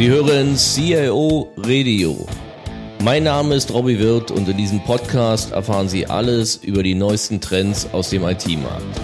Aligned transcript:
Sie 0.00 0.08
hören 0.08 0.56
CIO 0.56 1.52
Radio. 1.58 2.26
Mein 3.04 3.24
Name 3.24 3.54
ist 3.54 3.70
Robbie 3.70 3.98
Wirth 3.98 4.30
und 4.30 4.48
in 4.48 4.56
diesem 4.56 4.82
Podcast 4.82 5.52
erfahren 5.52 5.90
Sie 5.90 6.06
alles 6.06 6.56
über 6.56 6.82
die 6.82 6.94
neuesten 6.94 7.38
Trends 7.42 7.84
aus 7.92 8.08
dem 8.08 8.22
IT-Markt. 8.22 8.98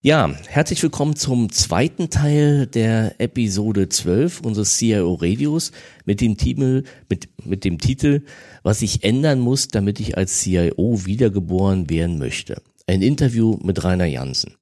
Ja, 0.00 0.34
herzlich 0.48 0.82
willkommen 0.82 1.14
zum 1.14 1.52
zweiten 1.52 2.10
Teil 2.10 2.66
der 2.66 3.20
Episode 3.20 3.88
12 3.88 4.40
unseres 4.40 4.76
CIO 4.76 5.14
Radios 5.14 5.70
mit 6.04 6.20
dem 6.20 6.36
Titel, 6.36 6.82
mit, 7.08 7.28
mit 7.44 7.64
dem 7.64 7.78
Titel, 7.78 8.24
was 8.64 8.82
ich 8.82 9.04
ändern 9.04 9.38
muss, 9.38 9.68
damit 9.68 10.00
ich 10.00 10.16
als 10.18 10.40
CIO 10.40 11.06
wiedergeboren 11.06 11.88
werden 11.88 12.18
möchte. 12.18 12.60
Ein 12.88 13.02
Interview 13.02 13.56
mit 13.62 13.84
Rainer 13.84 14.06
Jansen. 14.06 14.56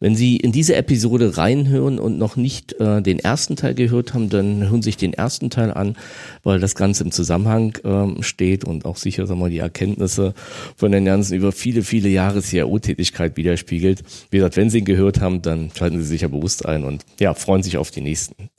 Wenn 0.00 0.14
Sie 0.14 0.36
in 0.36 0.52
diese 0.52 0.76
Episode 0.76 1.36
reinhören 1.36 1.98
und 1.98 2.18
noch 2.18 2.36
nicht 2.36 2.74
äh, 2.80 3.02
den 3.02 3.18
ersten 3.18 3.56
Teil 3.56 3.74
gehört 3.74 4.14
haben, 4.14 4.28
dann 4.28 4.68
hören 4.68 4.82
Sie 4.82 4.88
sich 4.88 4.96
den 4.96 5.12
ersten 5.12 5.50
Teil 5.50 5.72
an, 5.72 5.96
weil 6.44 6.60
das 6.60 6.74
Ganze 6.74 7.04
im 7.04 7.10
Zusammenhang 7.10 7.78
ähm, 7.84 8.22
steht 8.22 8.64
und 8.64 8.84
auch 8.84 8.96
sicher 8.96 9.26
sagen 9.26 9.40
wir, 9.40 9.48
die 9.48 9.58
Erkenntnisse 9.58 10.34
von 10.76 10.92
den 10.92 11.06
Jansen 11.06 11.36
über 11.36 11.52
viele, 11.52 11.82
viele 11.82 12.08
Jahre 12.08 12.42
CIO-Tätigkeit 12.42 13.36
widerspiegelt. 13.36 14.02
Wie 14.30 14.38
gesagt, 14.38 14.56
wenn 14.56 14.70
Sie 14.70 14.78
ihn 14.78 14.84
gehört 14.84 15.20
haben, 15.20 15.42
dann 15.42 15.70
schalten 15.76 15.98
Sie 15.98 16.06
sich 16.06 16.20
ja 16.22 16.28
bewusst 16.28 16.66
ein 16.66 16.84
und 16.84 17.04
ja, 17.18 17.34
freuen 17.34 17.62
sich 17.62 17.76
auf 17.76 17.90
die 17.90 18.00
nächsten 18.00 18.50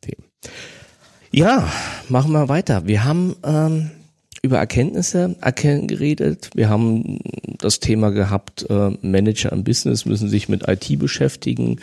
Themen. 0.00 0.24
Ja, 1.30 1.70
machen 2.08 2.32
wir 2.32 2.48
weiter. 2.48 2.86
Wir 2.86 3.04
haben 3.04 3.36
ähm, 3.44 3.90
über 4.46 4.58
Erkenntnisse 4.58 5.36
geredet. 5.42 6.50
Wir 6.54 6.68
haben 6.68 7.18
das 7.58 7.80
Thema 7.80 8.10
gehabt, 8.10 8.64
äh, 8.70 8.90
Manager 9.02 9.52
im 9.52 9.64
Business 9.64 10.06
müssen 10.06 10.28
sich 10.28 10.48
mit 10.48 10.68
IT 10.68 10.98
beschäftigen. 10.98 11.80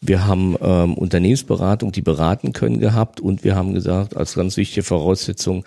Wir 0.00 0.26
haben 0.26 0.56
ähm, 0.60 0.94
Unternehmensberatung, 0.94 1.92
die 1.92 2.02
beraten 2.02 2.52
können, 2.52 2.80
gehabt 2.80 3.20
und 3.20 3.44
wir 3.44 3.54
haben 3.54 3.74
gesagt, 3.74 4.16
als 4.16 4.34
ganz 4.34 4.56
wichtige 4.56 4.82
Voraussetzung, 4.82 5.64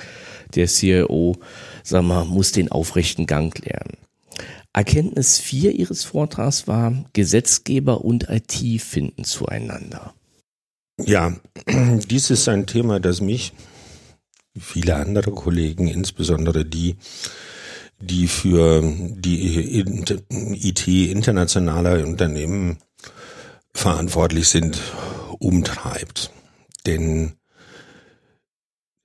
der 0.56 0.68
CIO, 0.68 1.38
sagen 1.84 2.08
wir, 2.08 2.26
muss 2.26 2.52
den 2.52 2.72
aufrechten 2.72 3.26
Gang 3.26 3.58
lernen. 3.66 3.98
Erkenntnis 4.74 5.40
4 5.40 5.74
Ihres 5.74 6.04
Vortrags 6.04 6.68
war, 6.68 6.94
Gesetzgeber 7.14 8.04
und 8.04 8.28
IT 8.30 8.82
finden 8.82 9.24
zueinander. 9.24 10.14
Ja, 10.98 11.34
dies 12.10 12.30
ist 12.30 12.48
ein 12.50 12.68
Thema, 12.68 13.00
das 13.00 13.22
mich 13.22 13.54
viele 14.60 14.96
andere 14.96 15.32
Kollegen, 15.32 15.88
insbesondere 15.88 16.66
die, 16.66 16.98
die 18.00 18.28
für 18.28 18.82
die 18.82 19.84
IT 20.30 20.88
internationaler 20.88 22.06
Unternehmen 22.06 22.78
verantwortlich 23.74 24.50
sind, 24.50 24.80
umtreibt. 25.40 26.32
Denn 26.86 27.34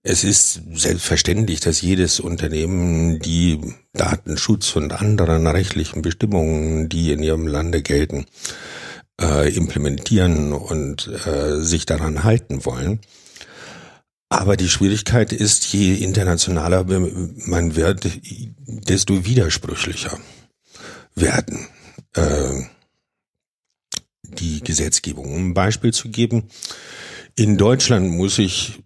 es 0.02 0.22
ist 0.22 0.62
selbstverständlich, 0.72 1.60
dass 1.60 1.82
jedes 1.82 2.20
Unternehmen 2.20 3.18
die 3.18 3.74
Datenschutz 3.92 4.76
und 4.76 4.92
anderen 4.92 5.46
rechtlichen 5.48 6.00
Bestimmungen, 6.00 6.88
die 6.88 7.10
in 7.10 7.22
ihrem 7.22 7.48
Lande 7.48 7.82
gelten, 7.82 8.26
äh, 9.20 9.52
implementieren 9.52 10.52
und 10.52 11.10
äh, 11.26 11.60
sich 11.60 11.86
daran 11.86 12.22
halten 12.22 12.64
wollen. 12.64 13.00
Aber 14.28 14.56
die 14.56 14.68
Schwierigkeit 14.68 15.32
ist, 15.32 15.72
je 15.72 15.94
internationaler 15.94 16.84
man 16.84 17.76
wird, 17.76 18.08
desto 18.66 19.24
widersprüchlicher 19.24 20.18
werden 21.14 21.68
äh, 22.14 22.62
die 24.22 24.60
Gesetzgebung. 24.62 25.32
Um 25.32 25.50
ein 25.50 25.54
Beispiel 25.54 25.92
zu 25.92 26.08
geben, 26.08 26.48
in 27.36 27.56
Deutschland 27.56 28.10
muss 28.10 28.38
ich 28.38 28.82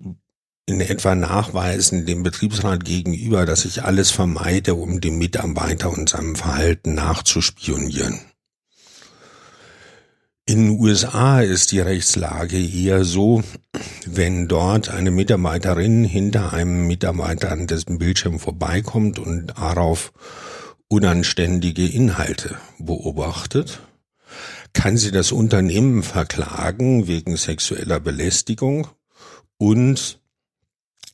in 0.67 0.81
etwa 0.81 1.15
nachweisen 1.15 2.07
dem 2.07 2.23
Betriebsrat 2.23 2.85
gegenüber, 2.85 3.47
dass 3.47 3.65
ich 3.65 3.83
alles 3.83 4.11
vermeide, 4.11 4.75
um 4.75 5.01
dem 5.01 5.19
Mitarbeiter 5.19 5.91
und 5.91 6.11
seinem 6.11 6.37
Verhalten 6.37 6.95
nachzuspionieren. 6.95 8.21
In 10.51 10.65
den 10.65 10.81
USA 10.81 11.43
ist 11.43 11.71
die 11.71 11.79
Rechtslage 11.79 12.59
eher 12.59 13.05
so, 13.05 13.45
wenn 14.05 14.49
dort 14.49 14.89
eine 14.89 15.13
Mitarbeiterin 15.13 16.03
hinter 16.03 16.53
einem 16.53 16.89
Mitarbeiter 16.89 17.53
an 17.53 17.69
dessen 17.69 17.99
Bildschirm 17.99 18.41
vorbeikommt 18.41 19.21
und 19.21 19.57
darauf 19.57 20.13
unanständige 20.89 21.87
Inhalte 21.87 22.57
beobachtet, 22.81 23.79
kann 24.73 24.97
sie 24.97 25.13
das 25.13 25.31
Unternehmen 25.31 26.03
verklagen 26.03 27.07
wegen 27.07 27.37
sexueller 27.37 28.01
Belästigung? 28.01 28.89
Und 29.57 30.21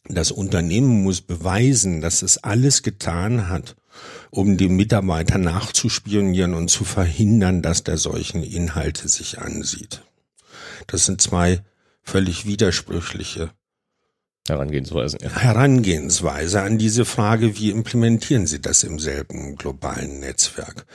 das 0.08 0.30
Unternehmen 0.30 1.02
muss 1.02 1.20
beweisen, 1.20 2.00
dass 2.00 2.22
es 2.22 2.38
alles 2.38 2.82
getan 2.82 3.50
hat, 3.50 3.76
um 4.36 4.58
dem 4.58 4.76
Mitarbeiter 4.76 5.38
nachzuspionieren 5.38 6.54
und 6.54 6.68
zu 6.68 6.84
verhindern, 6.84 7.62
dass 7.62 7.84
der 7.84 7.96
solchen 7.96 8.42
Inhalte 8.42 9.08
sich 9.08 9.38
ansieht. 9.38 10.02
Das 10.86 11.06
sind 11.06 11.22
zwei 11.22 11.62
völlig 12.02 12.44
widersprüchliche 12.44 13.50
Herangehensweise. 14.46 15.18
Ja. 15.22 15.34
Herangehensweise 15.34 16.62
an 16.62 16.78
diese 16.78 17.04
Frage, 17.04 17.58
wie 17.58 17.70
implementieren 17.70 18.46
Sie 18.46 18.60
das 18.60 18.84
im 18.84 18.98
selben 18.98 19.56
globalen 19.56 20.20
Netzwerk? 20.20 20.86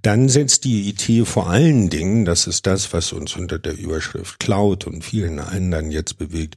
Dann 0.00 0.28
setzt 0.28 0.64
die 0.64 0.88
IT 0.88 1.26
vor 1.26 1.50
allen 1.50 1.90
Dingen, 1.90 2.24
das 2.24 2.46
ist 2.46 2.66
das, 2.66 2.92
was 2.92 3.12
uns 3.12 3.36
unter 3.36 3.58
der 3.58 3.76
Überschrift 3.76 4.38
Cloud 4.38 4.86
und 4.86 5.04
vielen 5.04 5.38
anderen 5.38 5.90
jetzt 5.90 6.16
bewegt, 6.16 6.56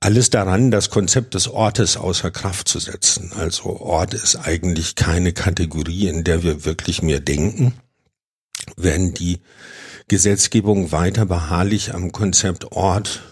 alles 0.00 0.30
daran, 0.30 0.70
das 0.70 0.90
Konzept 0.90 1.34
des 1.34 1.48
Ortes 1.48 1.96
außer 1.96 2.30
Kraft 2.30 2.68
zu 2.68 2.78
setzen. 2.78 3.32
Also 3.36 3.80
Ort 3.80 4.14
ist 4.14 4.36
eigentlich 4.36 4.94
keine 4.94 5.32
Kategorie, 5.32 6.06
in 6.06 6.24
der 6.24 6.42
wir 6.42 6.64
wirklich 6.64 7.02
mehr 7.02 7.20
denken. 7.20 7.74
Wenn 8.76 9.14
die 9.14 9.40
Gesetzgebung 10.08 10.92
weiter 10.92 11.26
beharrlich 11.26 11.94
am 11.94 12.12
Konzept 12.12 12.72
Ort, 12.72 13.22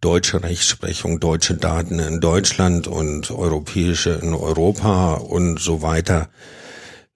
deutsche 0.00 0.42
Rechtsprechung, 0.42 1.20
deutsche 1.20 1.54
Daten 1.54 1.98
in 1.98 2.20
Deutschland 2.20 2.88
und 2.88 3.30
europäische 3.30 4.10
in 4.10 4.34
Europa 4.34 5.14
und 5.14 5.58
so 5.60 5.80
weiter 5.80 6.28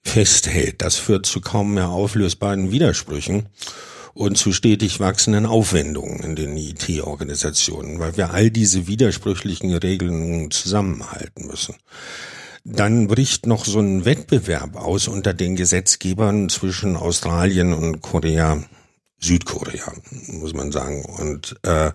festhält. 0.02 0.80
Das 0.80 0.96
führt 0.96 1.26
zu 1.26 1.40
kaum 1.40 1.74
mehr 1.74 1.88
auflösbaren 1.88 2.70
Widersprüchen 2.70 3.48
und 4.18 4.36
zu 4.36 4.52
stetig 4.52 4.98
wachsenden 4.98 5.46
Aufwendungen 5.46 6.18
in 6.20 6.34
den 6.34 6.56
IT-Organisationen, 6.56 8.00
weil 8.00 8.16
wir 8.16 8.34
all 8.34 8.50
diese 8.50 8.88
widersprüchlichen 8.88 9.72
Regeln 9.72 10.50
zusammenhalten 10.50 11.46
müssen. 11.46 11.76
Dann 12.64 13.06
bricht 13.06 13.46
noch 13.46 13.64
so 13.64 13.78
ein 13.78 14.04
Wettbewerb 14.04 14.74
aus 14.74 15.06
unter 15.06 15.34
den 15.34 15.54
Gesetzgebern 15.54 16.48
zwischen 16.48 16.96
Australien 16.96 17.72
und 17.72 18.02
Korea, 18.02 18.64
Südkorea, 19.20 19.92
muss 20.26 20.52
man 20.52 20.72
sagen, 20.72 21.04
und 21.04 21.54
äh, 21.62 21.92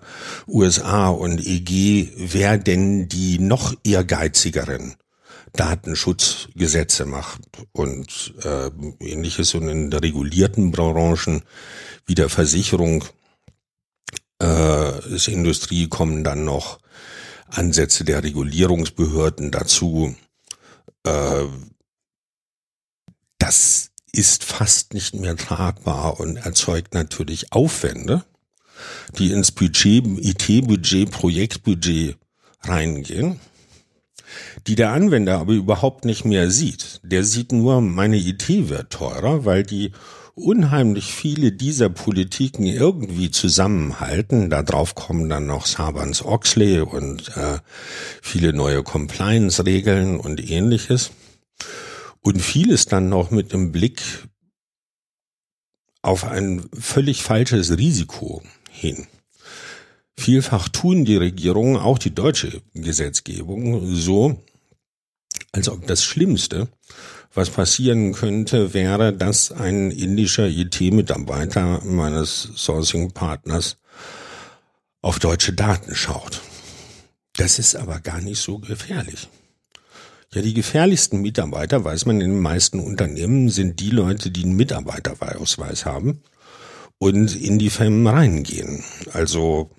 USA 0.48 1.08
und 1.08 1.46
EG, 1.46 2.08
wer 2.16 2.56
denn 2.56 3.06
die 3.06 3.38
noch 3.38 3.74
ehrgeizigeren 3.84 4.94
Datenschutzgesetze 5.54 7.06
macht 7.06 7.40
und 7.72 8.34
äh, 8.42 8.70
ähnliches 9.00 9.54
und 9.54 9.68
in 9.68 9.92
regulierten 9.92 10.72
Branchen 10.72 11.42
wie 12.06 12.14
der 12.14 12.28
Versicherung, 12.28 13.04
äh, 14.42 15.14
ist 15.14 15.28
Industrie 15.28 15.88
kommen 15.88 16.24
dann 16.24 16.44
noch 16.44 16.80
Ansätze 17.46 18.04
der 18.04 18.24
Regulierungsbehörden 18.24 19.52
dazu. 19.52 20.16
Äh, 21.04 21.44
das 23.38 23.90
ist 24.10 24.42
fast 24.42 24.92
nicht 24.92 25.14
mehr 25.14 25.36
tragbar 25.36 26.18
und 26.18 26.36
erzeugt 26.36 26.94
natürlich 26.94 27.52
Aufwände, 27.52 28.24
die 29.18 29.30
ins 29.30 29.52
Budget, 29.52 30.04
IT-Budget, 30.04 31.10
Projektbudget 31.10 32.16
reingehen, 32.62 33.38
die 34.66 34.74
der 34.74 34.92
Anwender 34.92 35.38
aber 35.38 35.52
überhaupt 35.52 36.04
nicht 36.04 36.24
mehr 36.24 36.50
sieht. 36.50 37.00
Der 37.02 37.24
sieht 37.24 37.52
nur, 37.52 37.80
meine 37.80 38.16
IT 38.16 38.48
wird 38.68 38.90
teurer, 38.90 39.44
weil 39.44 39.62
die 39.62 39.92
unheimlich 40.34 41.12
viele 41.12 41.52
dieser 41.52 41.88
Politiken 41.88 42.66
irgendwie 42.66 43.30
zusammenhalten. 43.30 44.50
Darauf 44.50 44.94
kommen 44.94 45.28
dann 45.28 45.46
noch 45.46 45.66
Sabans-Oxley 45.66 46.80
und 46.80 47.28
äh, 47.36 47.58
viele 48.20 48.52
neue 48.52 48.82
Compliance-Regeln 48.82 50.18
und 50.18 50.50
ähnliches. 50.50 51.12
Und 52.20 52.40
vieles 52.40 52.86
dann 52.86 53.08
noch 53.08 53.30
mit 53.30 53.52
dem 53.52 53.70
Blick 53.70 54.02
auf 56.02 56.24
ein 56.24 56.68
völlig 56.72 57.22
falsches 57.22 57.76
Risiko 57.78 58.42
hin. 58.70 59.06
Vielfach 60.16 60.68
tun 60.68 61.04
die 61.04 61.16
Regierungen, 61.16 61.76
auch 61.76 61.98
die 61.98 62.14
deutsche 62.14 62.62
Gesetzgebung, 62.74 63.94
so, 63.94 64.42
als 65.52 65.68
ob 65.68 65.86
das 65.86 66.04
Schlimmste, 66.04 66.68
was 67.32 67.50
passieren 67.50 68.12
könnte, 68.12 68.74
wäre, 68.74 69.12
dass 69.12 69.50
ein 69.50 69.90
indischer 69.90 70.46
IT-Mitarbeiter 70.46 71.82
meines 71.84 72.50
Sourcing-Partners 72.56 73.76
auf 75.02 75.18
deutsche 75.18 75.52
Daten 75.52 75.94
schaut. 75.94 76.42
Das 77.36 77.58
ist 77.58 77.74
aber 77.74 77.98
gar 78.00 78.20
nicht 78.20 78.40
so 78.40 78.58
gefährlich. 78.58 79.28
Ja, 80.32 80.42
die 80.42 80.54
gefährlichsten 80.54 81.20
Mitarbeiter, 81.20 81.84
weiß 81.84 82.06
man 82.06 82.20
in 82.20 82.30
den 82.30 82.40
meisten 82.40 82.80
Unternehmen, 82.80 83.50
sind 83.50 83.80
die 83.80 83.90
Leute, 83.90 84.30
die 84.30 84.44
einen 84.44 84.56
Mitarbeiterausweis 84.56 85.84
haben 85.84 86.22
und 86.98 87.34
in 87.36 87.58
die 87.58 87.70
Firmen 87.70 88.06
reingehen. 88.06 88.82
Also 89.12 89.70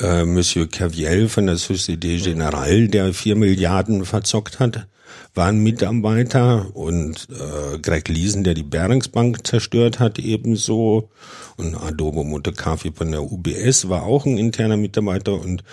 äh, 0.00 0.24
Monsieur 0.24 0.68
Caviel 0.68 1.28
von 1.28 1.46
der 1.46 1.56
Société 1.56 2.22
Générale, 2.22 2.88
der 2.88 3.12
vier 3.12 3.36
Milliarden 3.36 4.04
verzockt 4.04 4.60
hat, 4.60 4.86
war 5.34 5.48
ein 5.48 5.62
Mitarbeiter. 5.62 6.74
Und 6.74 7.28
äh, 7.30 7.78
Greg 7.78 8.08
Liesen, 8.08 8.44
der 8.44 8.54
die 8.54 8.62
Beringsbank 8.62 9.46
zerstört 9.46 10.00
hat, 10.00 10.18
ebenso. 10.18 11.10
Und 11.56 11.74
Adobo 11.74 12.22
Montecafé 12.22 12.94
von 12.94 13.10
der 13.10 13.22
UBS 13.22 13.88
war 13.88 14.02
auch 14.02 14.26
ein 14.26 14.38
interner 14.38 14.76
Mitarbeiter. 14.76 15.34
Und 15.34 15.64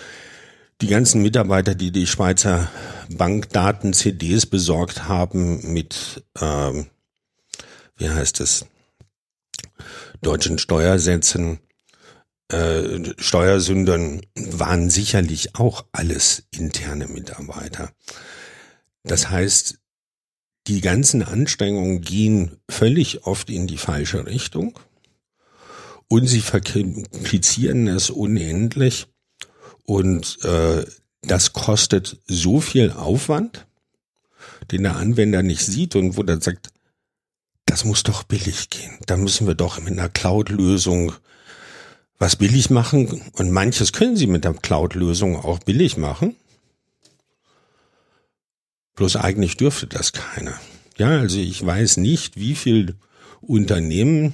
die 0.82 0.88
ganzen 0.88 1.22
Mitarbeiter, 1.22 1.76
die 1.76 1.92
die 1.92 2.08
Schweizer 2.08 2.70
Bankdaten 3.10 3.94
CDs 3.94 4.46
besorgt 4.46 5.08
haben 5.08 5.74
mit, 5.74 6.24
ähm, 6.40 6.88
wie 7.98 8.10
heißt 8.10 8.40
es, 8.40 8.66
deutschen 10.22 10.58
Steuersätzen, 10.58 11.60
äh, 12.50 13.00
Steuersündern, 13.18 14.22
waren 14.36 14.90
sicherlich 14.90 15.56
auch 15.56 15.86
alles 15.92 16.44
interne 16.52 17.08
Mitarbeiter. 17.08 17.92
Das 19.04 19.30
heißt, 19.30 19.80
die 20.68 20.82
ganzen 20.82 21.24
Anstrengungen 21.24 22.02
gehen 22.02 22.58
völlig 22.70 23.26
oft 23.26 23.50
in 23.50 23.68
die 23.68 23.78
falsche 23.78 24.26
Richtung 24.26 24.78
und 26.08 26.28
sie 26.28 26.42
verkomplizieren 26.42 27.88
es 27.88 28.10
unendlich 28.10 29.08
und 29.86 30.44
äh, 30.44 30.86
das 31.22 31.54
kostet 31.54 32.20
so 32.28 32.62
viel 32.62 32.92
Aufwand, 32.92 33.68
den 34.72 34.84
der 34.84 34.96
Anwender 34.96 35.44
nicht 35.44 35.66
sieht 35.66 35.96
und 35.96 36.18
wo 36.18 36.24
der 36.24 36.42
sagt, 36.42 36.70
das 37.66 37.86
muss 37.86 38.04
doch 38.04 38.24
billig 38.24 38.70
gehen. 38.70 38.98
Da 39.06 39.18
müssen 39.18 39.48
wir 39.48 39.56
doch 39.56 39.80
mit 39.80 39.94
einer 39.94 40.10
Cloud-Lösung 40.10 41.14
was 42.20 42.36
billig 42.36 42.70
machen. 42.70 43.22
Und 43.34 43.52
manches 43.52 43.94
können 43.94 44.18
sie 44.18 44.28
mit 44.28 44.44
der 44.44 44.54
Cloud-Lösung 44.54 45.38
auch 45.38 45.60
billig 45.60 45.98
machen. 45.98 46.36
Bloß 48.96 49.16
eigentlich 49.16 49.58
dürfte 49.58 49.88
das 49.88 50.12
keiner. 50.12 50.60
Ja, 50.98 51.20
also 51.20 51.40
ich 51.40 51.66
weiß 51.66 51.98
nicht, 51.98 52.36
wie 52.36 52.56
viel 52.56 52.96
Unternehmen 53.40 54.34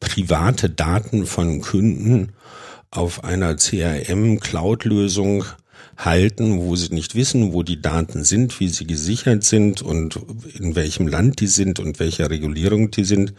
private 0.00 0.68
Daten 0.68 1.26
von 1.26 1.62
Kunden 1.62 2.34
auf 2.90 3.24
einer 3.24 3.56
CRM-Cloud-Lösung 3.56 5.44
halten, 5.96 6.58
wo 6.58 6.76
sie 6.76 6.92
nicht 6.92 7.14
wissen, 7.14 7.54
wo 7.54 7.62
die 7.62 7.80
Daten 7.80 8.24
sind, 8.24 8.60
wie 8.60 8.68
sie 8.68 8.86
gesichert 8.86 9.44
sind 9.44 9.80
und 9.80 10.20
in 10.58 10.76
welchem 10.76 11.08
Land 11.08 11.40
die 11.40 11.46
sind 11.46 11.80
und 11.80 11.98
welcher 11.98 12.28
Regulierung 12.28 12.90
die 12.90 13.04
sind. 13.04 13.32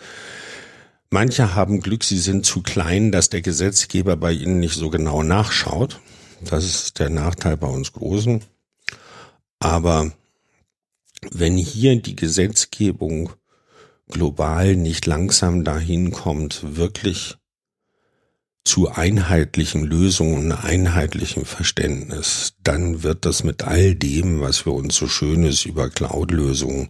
Manche 1.10 1.56
haben 1.56 1.80
Glück, 1.80 2.04
sie 2.04 2.20
sind 2.20 2.46
zu 2.46 2.62
klein, 2.62 3.12
dass 3.12 3.30
der 3.30 3.42
Gesetzgeber 3.42 4.18
bei 4.18 4.34
ihnen 4.34 4.60
nicht 4.60 4.76
so 4.76 4.90
genau 4.90 5.24
nachschaut. 5.24 6.02
Das 6.44 6.66
ist 6.66 7.00
der 7.00 7.10
Nachteil 7.10 7.56
bei 7.56 7.68
uns 7.68 7.94
Großen. 7.94 8.44
Aber 9.60 10.12
wenn 11.32 11.58
hier 11.58 12.02
die 12.02 12.16
Gesetzgebung 12.16 13.32
global 14.10 14.76
nicht 14.76 15.06
langsam 15.06 15.64
dahin 15.64 16.12
kommt, 16.12 16.76
wirklich 16.76 17.38
zu 18.66 18.90
einheitlichen 18.90 19.86
Lösungen, 19.86 20.52
einheitlichem 20.52 21.46
Verständnis, 21.46 22.54
dann 22.64 23.02
wird 23.02 23.26
das 23.26 23.46
mit 23.46 23.64
all 23.64 23.96
dem, 23.96 24.42
was 24.42 24.66
wir 24.66 24.74
uns 24.74 24.98
so 24.98 25.08
Schönes 25.08 25.64
über 25.64 25.90
Cloud-Lösungen 25.90 26.90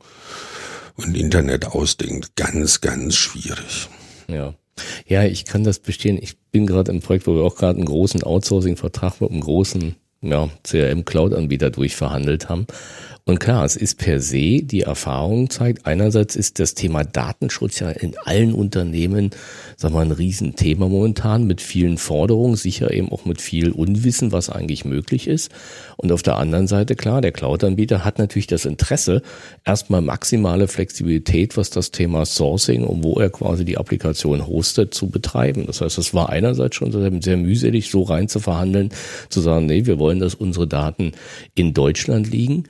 und 0.96 1.16
Internet 1.16 1.66
ausdenkt, 1.66 2.36
ganz, 2.36 2.82
ganz 2.82 3.16
schwierig. 3.16 3.90
Ja. 4.28 4.54
Ja, 5.08 5.24
ich 5.24 5.46
kann 5.46 5.64
das 5.64 5.80
bestehen. 5.80 6.20
Ich 6.22 6.38
bin 6.52 6.68
gerade 6.68 6.92
im 6.92 7.02
Projekt, 7.02 7.26
wo 7.28 7.34
wir 7.34 7.44
auch 7.44 7.56
gerade 7.56 7.78
einen 7.78 7.88
großen 7.88 8.24
Outsourcing-Vertrag 8.24 9.22
mit 9.22 9.32
einem 9.32 9.42
großen 9.42 9.96
ja, 10.22 10.50
CRM-Cloud-Anbieter 10.64 11.70
durchverhandelt 11.70 12.50
haben. 12.50 12.68
Und 13.28 13.42
klar, 13.42 13.66
es 13.66 13.76
ist 13.76 13.98
per 13.98 14.22
se, 14.22 14.62
die 14.64 14.84
Erfahrung 14.84 15.50
zeigt, 15.50 15.86
einerseits 15.86 16.38
ist 16.38 16.60
das 16.60 16.76
Thema 16.76 17.04
Datenschutz 17.04 17.82
ja 17.82 17.90
in 17.90 18.18
allen 18.24 18.54
Unternehmen, 18.54 19.32
sagen 19.76 19.94
wir 19.94 19.98
mal, 20.00 20.06
ein 20.06 20.12
Riesenthema 20.14 20.88
momentan 20.88 21.46
mit 21.46 21.60
vielen 21.60 21.98
Forderungen, 21.98 22.56
sicher 22.56 22.90
eben 22.90 23.12
auch 23.12 23.26
mit 23.26 23.42
viel 23.42 23.72
Unwissen, 23.72 24.32
was 24.32 24.50
eigentlich 24.50 24.86
möglich 24.86 25.28
ist. 25.28 25.52
Und 25.98 26.14
auf 26.14 26.24
der 26.24 26.38
anderen 26.38 26.68
Seite, 26.68 26.96
klar, 26.96 27.20
der 27.20 27.34
Cloud-Anbieter 27.34 28.06
hat 28.06 28.18
natürlich 28.18 28.48
das 28.48 28.64
Interesse, 28.64 29.22
erstmal 29.66 30.02
maximale 30.02 30.70
Flexibilität, 30.70 31.58
was 31.58 31.70
das 31.70 31.92
Thema 31.92 32.26
Sourcing 32.26 32.86
und 32.86 33.04
wo 33.04 33.20
er 33.20 33.30
quasi 33.30 33.66
die 33.66 33.78
Applikation 33.78 34.48
hostet, 34.48 34.94
zu 34.94 35.10
betreiben. 35.10 35.66
Das 35.68 35.82
heißt, 35.82 35.98
es 35.98 36.14
war 36.14 36.30
einerseits 36.30 36.78
schon 36.78 36.94
sehr, 36.94 37.12
sehr 37.22 37.36
mühselig, 37.36 37.92
so 37.92 38.04
rein 38.04 38.30
zu 38.30 38.40
verhandeln, 38.40 38.90
zu 39.28 39.42
sagen, 39.42 39.66
nee, 39.66 39.86
wir 39.86 40.00
wollen, 40.00 40.20
dass 40.20 40.34
unsere 40.34 40.66
Daten 40.66 41.12
in 41.56 41.74
Deutschland 41.74 42.32
liegen. 42.32 42.64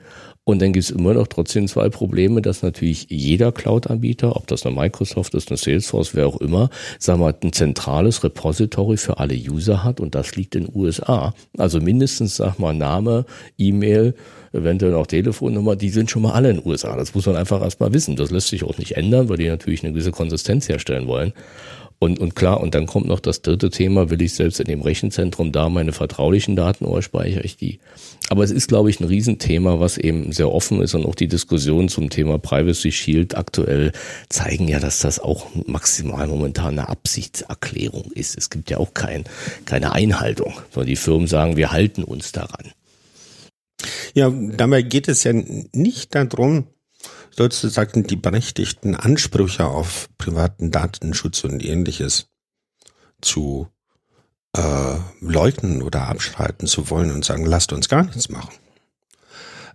Und 0.48 0.62
dann 0.62 0.72
gibt 0.72 0.86
es 0.86 0.92
immer 0.92 1.14
noch 1.14 1.28
trotzdem 1.28 1.68
zwei 1.68 1.90
Probleme, 1.90 2.42
dass 2.42 2.64
natürlich 2.64 3.08
jeder 3.10 3.52
Cloud-Anbieter, 3.52 4.38
ob 4.38 4.48
das 4.48 4.66
eine 4.66 4.74
Microsoft 4.74 5.34
ist, 5.34 5.50
eine 5.50 5.58
Salesforce, 5.58 6.16
wer 6.16 6.26
auch 6.26 6.40
immer, 6.40 6.70
sagen 7.00 7.20
wir, 7.20 7.36
ein 7.44 7.52
zentrales 7.52 8.24
Repository 8.24 8.96
für 8.96 9.20
alle 9.20 9.36
User 9.36 9.84
hat 9.84 10.00
und 10.00 10.16
das 10.16 10.38
liegt 10.38 10.56
in 10.56 10.68
den 10.68 10.74
USA. 10.74 11.34
Also 11.58 11.82
mindestens, 11.82 12.38
sag 12.38 12.60
mal, 12.60 12.74
Name, 12.74 13.26
E-Mail, 13.58 14.16
eventuell 14.54 14.96
auch 14.96 15.08
Telefonnummer, 15.08 15.76
die 15.76 15.90
sind 15.90 16.10
schon 16.10 16.22
mal 16.22 16.32
alle 16.32 16.52
in 16.52 16.62
den 16.62 16.66
USA. 16.66 16.96
Das 16.96 17.14
muss 17.14 17.26
man 17.26 17.36
einfach 17.36 17.62
erstmal 17.62 17.92
wissen. 17.92 18.16
Das 18.16 18.32
lässt 18.32 18.48
sich 18.48 18.64
auch 18.64 18.78
nicht 18.78 18.96
ändern, 18.96 19.28
weil 19.28 19.36
die 19.36 19.50
natürlich 19.50 19.84
eine 19.84 19.92
gewisse 19.92 20.12
Konsistenz 20.12 20.70
herstellen 20.70 21.08
wollen. 21.08 21.34
Und, 22.00 22.20
und 22.20 22.36
klar, 22.36 22.62
und 22.62 22.76
dann 22.76 22.86
kommt 22.86 23.08
noch 23.08 23.20
das 23.20 23.42
dritte 23.42 23.72
Thema, 23.72 24.12
will 24.12 24.22
ich 24.22 24.36
selbst 24.36 24.60
in 24.60 24.68
dem 24.68 24.82
Rechenzentrum 24.82 25.52
da 25.52 25.68
meine 25.68 25.94
vertraulichen 25.94 26.56
Daten 26.56 26.86
oder 26.86 27.02
speichere 27.02 27.42
ich 27.42 27.58
die? 27.58 27.80
Aber 28.30 28.44
es 28.44 28.52
ist, 28.52 28.68
glaube 28.68 28.92
ich, 28.92 29.00
ein 29.00 29.06
Riesenthema, 29.06 29.80
was 29.80 29.98
eben 29.98 30.32
sehr 30.32 30.52
offen 30.52 30.82
ist 30.82 30.94
und 30.94 31.06
auch 31.08 31.16
die 31.16 31.28
Diskussion 31.28 31.90
zum 31.90 32.12
Thema 32.12 32.38
Privacy 32.38 32.92
Shield 32.92 33.36
aktuell 33.36 33.94
zeigen 34.30 34.68
ja, 34.68 34.80
dass 34.80 35.00
das 35.00 35.20
auch 35.20 35.48
maximal 35.66 36.28
momentan 36.28 36.78
eine 36.78 36.90
Absichtserklärung 36.90 38.12
ist. 38.14 38.38
Es 38.38 38.52
gibt 38.52 38.70
ja 38.70 38.78
auch 38.78 38.94
kein, 38.94 39.24
keine 39.66 39.94
Einhaltung, 39.94 40.54
sondern 40.72 40.90
die 40.90 40.96
Firmen 40.98 41.28
sagen, 41.28 41.58
wir 41.58 41.72
halten 41.72 42.04
uns 42.04 42.32
daran. 42.32 42.72
Ja, 44.14 44.30
dabei 44.30 44.84
geht 44.84 45.08
es 45.08 45.24
ja 45.24 45.34
nicht 45.34 46.14
darum, 46.14 46.66
sozusagen 47.38 48.04
die 48.04 48.16
berechtigten 48.16 48.96
Ansprüche 48.96 49.66
auf 49.66 50.10
privaten 50.18 50.72
Datenschutz 50.72 51.44
und 51.44 51.64
ähnliches 51.64 52.28
zu 53.22 53.68
äh, 54.54 54.98
leugnen 55.20 55.84
oder 55.84 56.08
abschreiten 56.08 56.68
zu 56.68 56.90
wollen 56.90 57.12
und 57.12 57.24
sagen, 57.24 57.46
lasst 57.46 57.74
uns 57.74 57.90
gar 57.90 58.04
nichts 58.04 58.30
machen. 58.30 58.56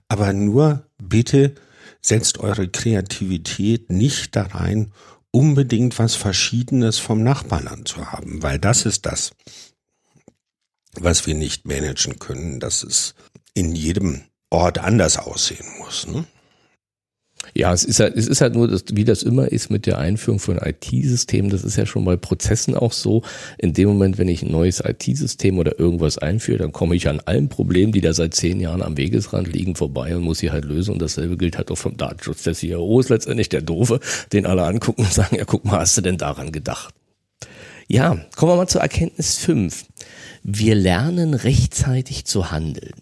Aber 0.08 0.32
nur 0.32 0.86
bitte 0.98 1.54
setzt 2.00 2.38
eure 2.38 2.68
Kreativität 2.68 3.90
nicht 3.90 4.34
da 4.34 4.42
rein, 4.42 4.92
unbedingt 5.30 5.98
was 5.98 6.14
Verschiedenes 6.14 6.98
vom 6.98 7.22
Nachbarland 7.22 7.88
zu 7.88 8.10
haben, 8.10 8.42
weil 8.42 8.58
das 8.58 8.84
ist 8.84 9.06
das, 9.06 9.32
was 10.94 11.26
wir 11.26 11.34
nicht 11.34 11.66
managen 11.66 12.18
können, 12.18 12.60
dass 12.60 12.82
es 12.82 13.14
in 13.54 13.74
jedem 13.74 14.22
Ort 14.50 14.78
anders 14.78 15.16
aussehen 15.16 15.66
muss. 15.78 16.06
Ne? 16.06 16.26
Ja, 17.54 17.72
es 17.72 17.84
ist 17.84 18.00
halt, 18.00 18.16
es 18.16 18.28
ist 18.28 18.40
halt 18.40 18.54
nur, 18.54 18.66
das, 18.66 18.84
wie 18.92 19.04
das 19.04 19.22
immer 19.22 19.52
ist 19.52 19.70
mit 19.70 19.84
der 19.84 19.98
Einführung 19.98 20.38
von 20.38 20.56
IT-Systemen, 20.56 21.50
das 21.50 21.64
ist 21.64 21.76
ja 21.76 21.84
schon 21.84 22.04
bei 22.04 22.16
Prozessen 22.16 22.74
auch 22.74 22.92
so. 22.92 23.22
In 23.58 23.74
dem 23.74 23.88
Moment, 23.88 24.16
wenn 24.16 24.28
ich 24.28 24.42
ein 24.42 24.50
neues 24.50 24.82
IT-System 24.82 25.58
oder 25.58 25.78
irgendwas 25.78 26.16
einführe, 26.16 26.58
dann 26.58 26.72
komme 26.72 26.96
ich 26.96 27.08
an 27.08 27.20
allen 27.20 27.48
Problemen, 27.50 27.92
die 27.92 28.00
da 28.00 28.14
seit 28.14 28.34
zehn 28.34 28.58
Jahren 28.58 28.80
am 28.80 28.96
Wegesrand 28.96 29.52
liegen, 29.52 29.76
vorbei 29.76 30.16
und 30.16 30.22
muss 30.22 30.38
sie 30.38 30.50
halt 30.50 30.64
lösen. 30.64 30.94
Und 30.94 31.02
dasselbe 31.02 31.36
gilt 31.36 31.58
halt 31.58 31.70
auch 31.70 31.76
vom 31.76 31.96
Datenschutz. 31.96 32.42
Der 32.44 32.54
CIO 32.54 33.00
ist 33.00 33.10
letztendlich 33.10 33.50
der 33.50 33.60
Doofe, 33.60 34.00
den 34.32 34.46
alle 34.46 34.64
angucken 34.64 35.02
und 35.02 35.12
sagen, 35.12 35.36
ja, 35.36 35.44
guck 35.44 35.66
mal, 35.66 35.80
hast 35.80 35.96
du 35.98 36.00
denn 36.00 36.16
daran 36.16 36.52
gedacht? 36.52 36.94
Ja, 37.86 38.16
kommen 38.36 38.52
wir 38.52 38.56
mal 38.56 38.68
zur 38.68 38.80
Erkenntnis 38.80 39.36
5. 39.36 39.84
Wir 40.42 40.74
lernen 40.74 41.34
rechtzeitig 41.34 42.24
zu 42.24 42.50
handeln. 42.50 42.94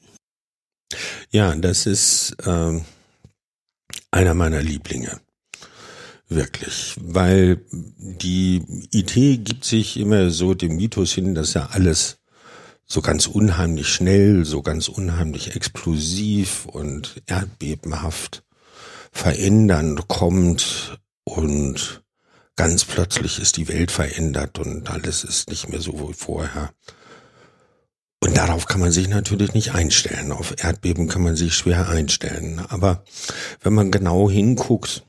Ja, 1.30 1.54
das 1.54 1.86
ist, 1.86 2.36
ähm 2.44 2.82
einer 4.10 4.34
meiner 4.34 4.62
Lieblinge. 4.62 5.20
Wirklich. 6.28 6.94
Weil 7.00 7.60
die 7.70 8.62
IT 8.92 9.14
gibt 9.44 9.64
sich 9.64 9.96
immer 9.96 10.30
so 10.30 10.54
dem 10.54 10.76
Mythos 10.76 11.12
hin, 11.12 11.34
dass 11.34 11.54
ja 11.54 11.70
alles 11.72 12.18
so 12.86 13.02
ganz 13.02 13.26
unheimlich 13.26 13.88
schnell, 13.88 14.44
so 14.44 14.62
ganz 14.62 14.88
unheimlich 14.88 15.54
explosiv 15.54 16.66
und 16.66 17.22
erdbebenhaft 17.26 18.44
verändern 19.12 20.00
kommt 20.08 20.98
und 21.24 22.02
ganz 22.56 22.84
plötzlich 22.84 23.40
ist 23.40 23.56
die 23.56 23.68
Welt 23.68 23.90
verändert 23.90 24.58
und 24.58 24.90
alles 24.90 25.24
ist 25.24 25.48
nicht 25.50 25.68
mehr 25.68 25.80
so 25.80 26.08
wie 26.08 26.12
vorher. 26.12 26.72
Und 28.22 28.36
darauf 28.36 28.66
kann 28.66 28.80
man 28.80 28.92
sich 28.92 29.08
natürlich 29.08 29.54
nicht 29.54 29.74
einstellen. 29.74 30.30
Auf 30.30 30.62
Erdbeben 30.62 31.08
kann 31.08 31.22
man 31.22 31.36
sich 31.36 31.54
schwer 31.54 31.88
einstellen. 31.88 32.60
Aber 32.68 33.02
wenn 33.62 33.72
man 33.72 33.90
genau 33.90 34.30
hinguckt, 34.30 35.04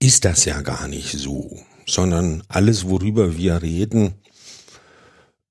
ist 0.00 0.24
das 0.24 0.44
ja 0.44 0.60
gar 0.60 0.88
nicht 0.88 1.12
so, 1.12 1.56
sondern 1.86 2.42
alles, 2.48 2.88
worüber 2.88 3.36
wir 3.36 3.62
reden, 3.62 4.14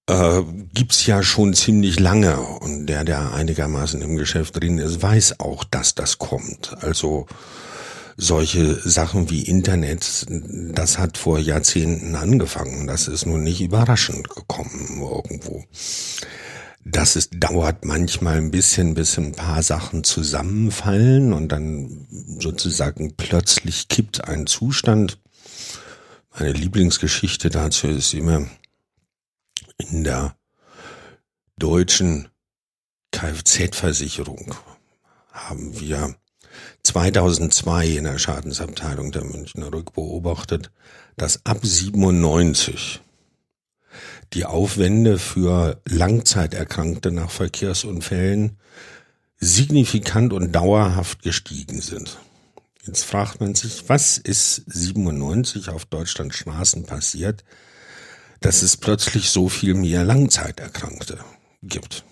äh, 0.08 0.41
gibt's 0.74 1.05
ja 1.05 1.24
schon 1.24 1.53
ziemlich 1.53 1.98
lange. 1.98 2.38
Und 2.41 2.88
der, 2.88 3.05
der 3.05 3.34
einigermaßen 3.34 4.01
im 4.01 4.17
Geschäft 4.17 4.60
drin 4.60 4.79
ist, 4.79 5.01
weiß 5.01 5.39
auch, 5.39 5.63
dass 5.63 5.96
das 5.96 6.17
kommt. 6.20 6.75
Also 6.84 7.25
solche 8.17 8.75
Sachen 8.88 9.29
wie 9.29 9.43
Internet, 9.43 10.25
das 10.29 10.98
hat 10.98 11.17
vor 11.17 11.39
Jahrzehnten 11.39 12.15
angefangen. 12.15 12.88
Das 12.88 13.08
ist 13.08 13.25
nun 13.25 13.43
nicht 13.43 13.62
überraschend 13.62 14.29
gekommen 14.29 15.00
irgendwo. 15.01 15.63
Das 16.86 17.15
ist, 17.15 17.32
dauert 17.36 17.86
manchmal 17.86 18.38
ein 18.38 18.51
bisschen, 18.51 18.93
bis 18.93 19.17
ein 19.17 19.32
paar 19.32 19.63
Sachen 19.63 20.03
zusammenfallen 20.03 21.32
und 21.32 21.50
dann 21.51 22.08
sozusagen 22.39 23.15
plötzlich 23.15 23.88
kippt 23.88 24.27
ein 24.27 24.48
Zustand. 24.48 25.17
Meine 26.38 26.51
Lieblingsgeschichte 26.51 27.50
dazu 27.50 27.88
ist 27.88 28.13
immer 28.13 28.46
in 29.77 30.03
der 30.03 30.36
deutschen 31.58 32.27
Kfz-Versicherung 33.12 34.53
haben 35.32 35.79
wir 35.79 36.15
2002 36.83 37.88
in 37.88 38.03
der 38.03 38.19
Schadensabteilung 38.19 39.12
der 39.12 39.24
Münchner 39.24 39.72
Rück 39.74 39.93
beobachtet, 39.93 40.72
dass 41.15 41.45
ab 41.45 41.60
97 41.62 43.01
die 44.33 44.45
Aufwände 44.45 45.19
für 45.19 45.81
Langzeiterkrankte 45.88 47.12
nach 47.12 47.29
Verkehrsunfällen 47.29 48.57
signifikant 49.39 50.33
und 50.33 50.51
dauerhaft 50.51 51.22
gestiegen 51.22 51.81
sind. 51.81 52.17
Jetzt 52.86 53.05
fragt 53.05 53.39
man 53.39 53.55
sich, 53.55 53.88
was 53.88 54.17
ist 54.17 54.63
97 54.67 55.69
auf 55.69 55.86
Deutschland 55.86 56.33
Straßen 56.33 56.86
passiert, 56.86 57.43
dass 58.41 58.62
es 58.62 58.75
plötzlich 58.75 59.29
so 59.29 59.48
viel 59.48 59.74
mehr 59.74 60.03
Langzeiterkrankte 60.03 61.19
gibt. 61.62 62.03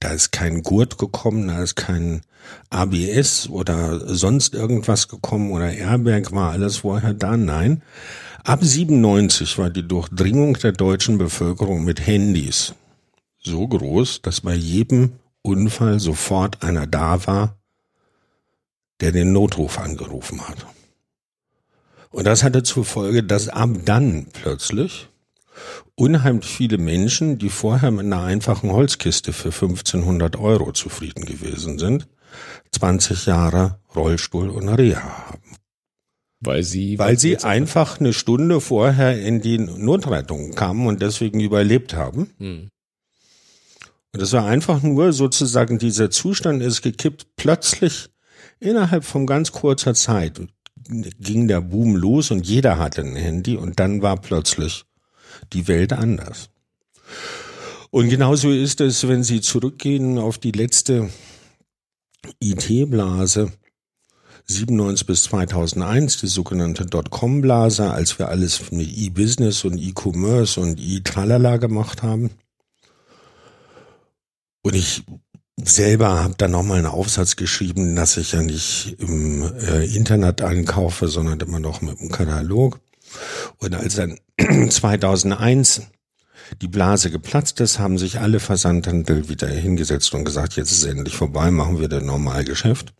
Da 0.00 0.10
ist 0.10 0.32
kein 0.32 0.62
Gurt 0.62 0.98
gekommen, 0.98 1.48
da 1.48 1.62
ist 1.62 1.76
kein 1.76 2.22
ABS 2.70 3.48
oder 3.48 4.00
sonst 4.14 4.54
irgendwas 4.54 5.08
gekommen 5.08 5.52
oder 5.52 5.70
Airbag 5.70 6.32
war 6.32 6.52
alles 6.52 6.78
vorher 6.78 7.14
da. 7.14 7.36
Nein. 7.36 7.82
Ab 8.42 8.60
97 8.62 9.58
war 9.58 9.68
die 9.68 9.86
Durchdringung 9.86 10.54
der 10.54 10.72
deutschen 10.72 11.18
Bevölkerung 11.18 11.84
mit 11.84 12.06
Handys 12.06 12.74
so 13.42 13.68
groß, 13.68 14.22
dass 14.22 14.40
bei 14.40 14.54
jedem 14.54 15.12
Unfall 15.42 16.00
sofort 16.00 16.62
einer 16.62 16.86
da 16.86 17.26
war, 17.26 17.58
der 19.00 19.12
den 19.12 19.32
Notruf 19.32 19.78
angerufen 19.78 20.46
hat. 20.48 20.66
Und 22.10 22.26
das 22.26 22.42
hatte 22.42 22.62
zur 22.62 22.84
Folge, 22.84 23.22
dass 23.22 23.48
ab 23.48 23.70
dann 23.84 24.26
plötzlich 24.32 25.08
unheimlich 25.94 26.48
viele 26.48 26.78
Menschen, 26.78 27.38
die 27.38 27.50
vorher 27.50 27.90
mit 27.90 28.06
einer 28.06 28.22
einfachen 28.22 28.70
Holzkiste 28.70 29.32
für 29.32 29.48
1500 29.48 30.36
Euro 30.36 30.72
zufrieden 30.72 31.24
gewesen 31.24 31.78
sind, 31.78 32.08
20 32.72 33.26
Jahre 33.26 33.80
Rollstuhl 33.94 34.50
und 34.50 34.68
Reha 34.68 35.28
haben. 35.28 35.56
Weil 36.40 36.62
sie, 36.62 36.98
weil 36.98 37.18
sie 37.18 37.38
einfach 37.38 38.00
eine 38.00 38.14
Stunde 38.14 38.60
vorher 38.60 39.20
in 39.20 39.42
die 39.42 39.58
Notrettung 39.58 40.52
kamen 40.54 40.86
und 40.86 41.02
deswegen 41.02 41.40
überlebt 41.40 41.94
haben. 41.94 42.30
Hm. 42.38 42.68
Und 44.12 44.20
das 44.22 44.32
war 44.32 44.46
einfach 44.46 44.82
nur 44.82 45.12
sozusagen 45.12 45.78
dieser 45.78 46.10
Zustand 46.10 46.62
ist 46.62 46.82
gekippt. 46.82 47.36
Plötzlich 47.36 48.08
innerhalb 48.58 49.04
von 49.04 49.26
ganz 49.26 49.52
kurzer 49.52 49.94
Zeit 49.94 50.40
ging 50.88 51.46
der 51.46 51.60
Boom 51.60 51.94
los 51.94 52.30
und 52.30 52.46
jeder 52.46 52.78
hatte 52.78 53.02
ein 53.02 53.16
Handy 53.16 53.56
und 53.56 53.78
dann 53.78 54.02
war 54.02 54.16
plötzlich 54.16 54.84
die 55.52 55.68
Welt 55.68 55.92
anders. 55.92 56.50
Und 57.90 58.08
genauso 58.08 58.50
ist 58.50 58.80
es, 58.80 59.08
wenn 59.08 59.24
Sie 59.24 59.40
zurückgehen 59.40 60.18
auf 60.18 60.38
die 60.38 60.52
letzte 60.52 61.10
IT-Blase, 62.40 63.52
97 64.46 65.06
bis 65.06 65.24
2001, 65.24 66.18
die 66.18 66.26
sogenannte 66.26 66.86
Dotcom-Blase, 66.86 67.90
als 67.90 68.18
wir 68.18 68.28
alles 68.28 68.70
mit 68.70 68.88
E-Business 68.88 69.64
und 69.64 69.78
E-Commerce 69.78 70.60
und 70.60 70.78
E-Tralala 70.80 71.56
gemacht 71.56 72.02
haben. 72.02 72.30
Und 74.62 74.74
ich 74.74 75.02
selber 75.56 76.22
habe 76.22 76.34
dann 76.36 76.50
nochmal 76.50 76.78
einen 76.78 76.86
Aufsatz 76.86 77.36
geschrieben, 77.36 77.96
dass 77.96 78.16
ich 78.16 78.32
ja 78.32 78.42
nicht 78.42 78.96
im 78.98 79.42
äh, 79.42 79.84
Internet 79.84 80.42
einkaufe, 80.42 81.08
sondern 81.08 81.40
immer 81.40 81.60
noch 81.60 81.80
mit 81.80 82.00
dem 82.00 82.10
Katalog. 82.10 82.80
Und 83.58 83.74
als 83.74 83.96
dann 83.96 84.18
2001 84.70 85.82
die 86.60 86.68
Blase 86.68 87.10
geplatzt 87.10 87.60
ist, 87.60 87.78
haben 87.78 87.96
sich 87.96 88.18
alle 88.20 88.40
Versandhandel 88.40 89.28
wieder 89.28 89.46
hingesetzt 89.46 90.12
und 90.14 90.24
gesagt, 90.24 90.56
jetzt 90.56 90.72
ist 90.72 90.84
endlich 90.84 91.14
vorbei, 91.14 91.50
machen 91.50 91.80
wir 91.80 91.88
das 91.88 92.02
Normalgeschäft. 92.02 92.92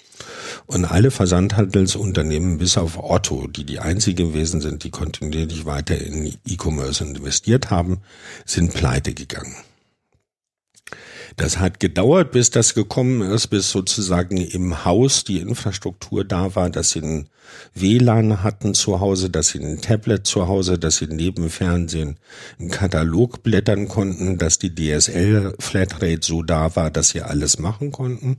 Und 0.67 0.85
alle 0.85 1.11
Versandhandelsunternehmen, 1.11 2.59
bis 2.59 2.79
auf 2.79 2.99
Otto, 3.03 3.49
die 3.49 3.65
die 3.65 3.81
einzige 3.81 4.25
gewesen 4.29 4.61
sind, 4.61 4.85
die 4.85 4.91
kontinuierlich 4.91 5.67
weiter 5.67 5.99
in 5.99 6.35
E-Commerce 6.47 7.03
investiert 7.03 7.71
haben, 7.71 8.03
sind 8.45 8.73
pleite 8.73 9.15
gegangen. 9.15 9.57
Das 11.37 11.59
hat 11.59 11.81
gedauert, 11.81 12.33
bis 12.33 12.51
das 12.51 12.75
gekommen 12.75 13.23
ist, 13.23 13.49
bis 13.49 13.71
sozusagen 13.71 14.37
im 14.37 14.85
Haus 14.85 15.25
die 15.25 15.39
Infrastruktur 15.39 16.25
da 16.25 16.55
war, 16.55 16.71
dass 16.71 16.91
sie 16.91 17.01
ein 17.01 17.29
WLAN 17.75 18.43
hatten 18.43 18.75
zu 18.75 19.01
Hause, 19.01 19.31
dass 19.31 19.49
sie 19.49 19.61
ein 19.61 19.81
Tablet 19.81 20.27
zu 20.27 20.49
Hause, 20.49 20.79
dass 20.79 20.97
sie 20.97 21.07
neben 21.07 21.51
Fernsehen 21.51 22.19
einen 22.59 22.71
Katalog 22.71 23.43
blättern 23.43 23.89
konnten, 23.89 24.39
dass 24.39 24.59
die 24.59 24.75
DSL-Flatrate 24.75 26.21
so 26.23 26.43
da 26.43 26.75
war, 26.77 26.91
dass 26.91 27.11
sie 27.11 27.23
alles 27.23 27.59
machen 27.59 27.93
konnten. 27.93 28.39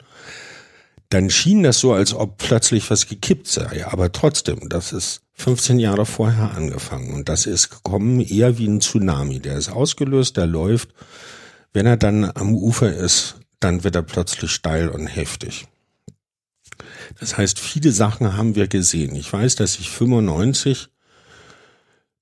Dann 1.10 1.30
schien 1.30 1.64
das 1.64 1.80
so, 1.80 1.92
als 1.92 2.14
ob 2.14 2.38
plötzlich 2.38 2.90
was 2.90 3.08
gekippt 3.08 3.48
sei. 3.48 3.86
Aber 3.86 4.14
trotzdem, 4.14 4.70
das 4.70 4.94
ist 4.94 5.22
15 5.34 5.78
Jahre 5.80 6.06
vorher 6.06 6.52
angefangen 6.56 7.14
und 7.14 7.28
das 7.28 7.46
ist 7.46 7.70
gekommen 7.70 8.22
eher 8.22 8.58
wie 8.58 8.68
ein 8.68 8.80
Tsunami. 8.80 9.40
Der 9.40 9.58
ist 9.58 9.70
ausgelöst, 9.70 10.38
der 10.38 10.48
läuft 10.48 10.90
wenn 11.74 11.86
er 11.86 11.98
dann 11.98 12.26
am 12.36 12.54
Ufer 12.56 12.94
ist, 12.94 13.36
dann 13.60 13.84
wird 13.84 13.96
er 13.96 14.04
plötzlich 14.04 14.52
steil 14.52 14.90
und 14.90 15.08
heftig. 15.08 15.68
Das 17.20 17.38
heißt, 17.38 17.60
viele 17.60 17.92
Sachen 17.92 18.36
haben 18.38 18.56
wir 18.56 18.68
gesehen. 18.68 19.16
Ich 19.16 19.32
weiß, 19.32 19.56
dass 19.56 19.80
ich 19.80 19.90
95 19.90 20.90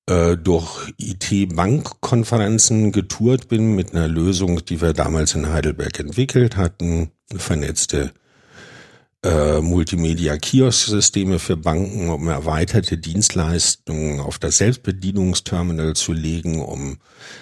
äh, 0.07 0.37
durch 0.37 0.91
IT-Bank-Konferenzen 0.97 2.91
getourt 2.91 3.47
bin 3.47 3.75
mit 3.75 3.91
einer 3.91 4.07
Lösung, 4.07 4.65
die 4.65 4.81
wir 4.81 4.93
damals 4.93 5.35
in 5.35 5.49
Heidelberg 5.49 5.99
entwickelt 5.99 6.57
hatten, 6.57 7.11
eine 7.29 7.39
vernetzte 7.39 8.11
äh, 9.23 9.59
Multimedia-Kiosk-Systeme 9.59 11.39
für 11.39 11.57
Banken, 11.57 12.09
um 12.09 12.29
erweiterte 12.29 12.97
Dienstleistungen 12.97 14.21
auf 14.21 14.39
das 14.39 14.57
Selbstbedienungsterminal 14.57 15.95
zu 15.95 16.13
legen, 16.13 16.61
um 16.61 16.99